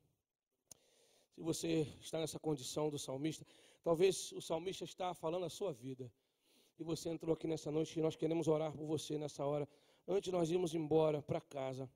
[1.35, 3.47] Se você está nessa condição do salmista,
[3.83, 6.11] talvez o salmista está falando a sua vida.
[6.79, 9.69] E você entrou aqui nessa noite e nós queremos orar por você nessa hora.
[10.07, 11.89] Antes nós irmos embora para casa,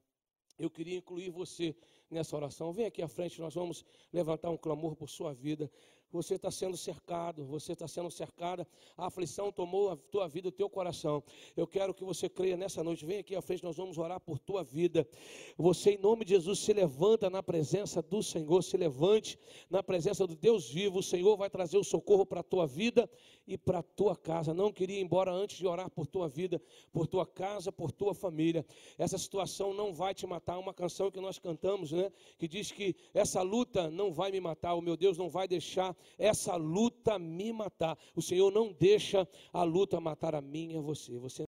[0.59, 1.77] eu queria incluir você
[2.11, 2.73] nessa oração.
[2.73, 5.71] Vem aqui à frente, nós vamos levantar um clamor por sua vida.
[6.17, 8.67] Você está sendo cercado, você está sendo cercada.
[8.97, 11.23] A aflição tomou a tua vida, o teu coração.
[11.57, 13.05] Eu quero que você creia nessa noite.
[13.05, 15.07] Vem aqui à frente, nós vamos orar por tua vida.
[15.57, 19.39] Você, em nome de Jesus, se levanta na presença do Senhor, se levante
[19.69, 21.01] na presença do Deus vivo.
[21.01, 23.09] O Senhor vai trazer o socorro para a tua vida
[23.47, 24.55] e para a tua casa.
[24.55, 26.61] Não queria ir embora antes de orar por tua vida,
[26.93, 28.65] por tua casa, por tua família.
[28.97, 30.59] Essa situação não vai te matar.
[30.59, 32.11] Uma canção que nós cantamos, né?
[32.39, 35.97] Que diz que essa luta não vai me matar, o meu Deus não vai deixar
[36.19, 37.99] essa luta me matar.
[38.15, 41.19] O Senhor não deixa a luta matar a mim e a você.
[41.19, 41.43] Você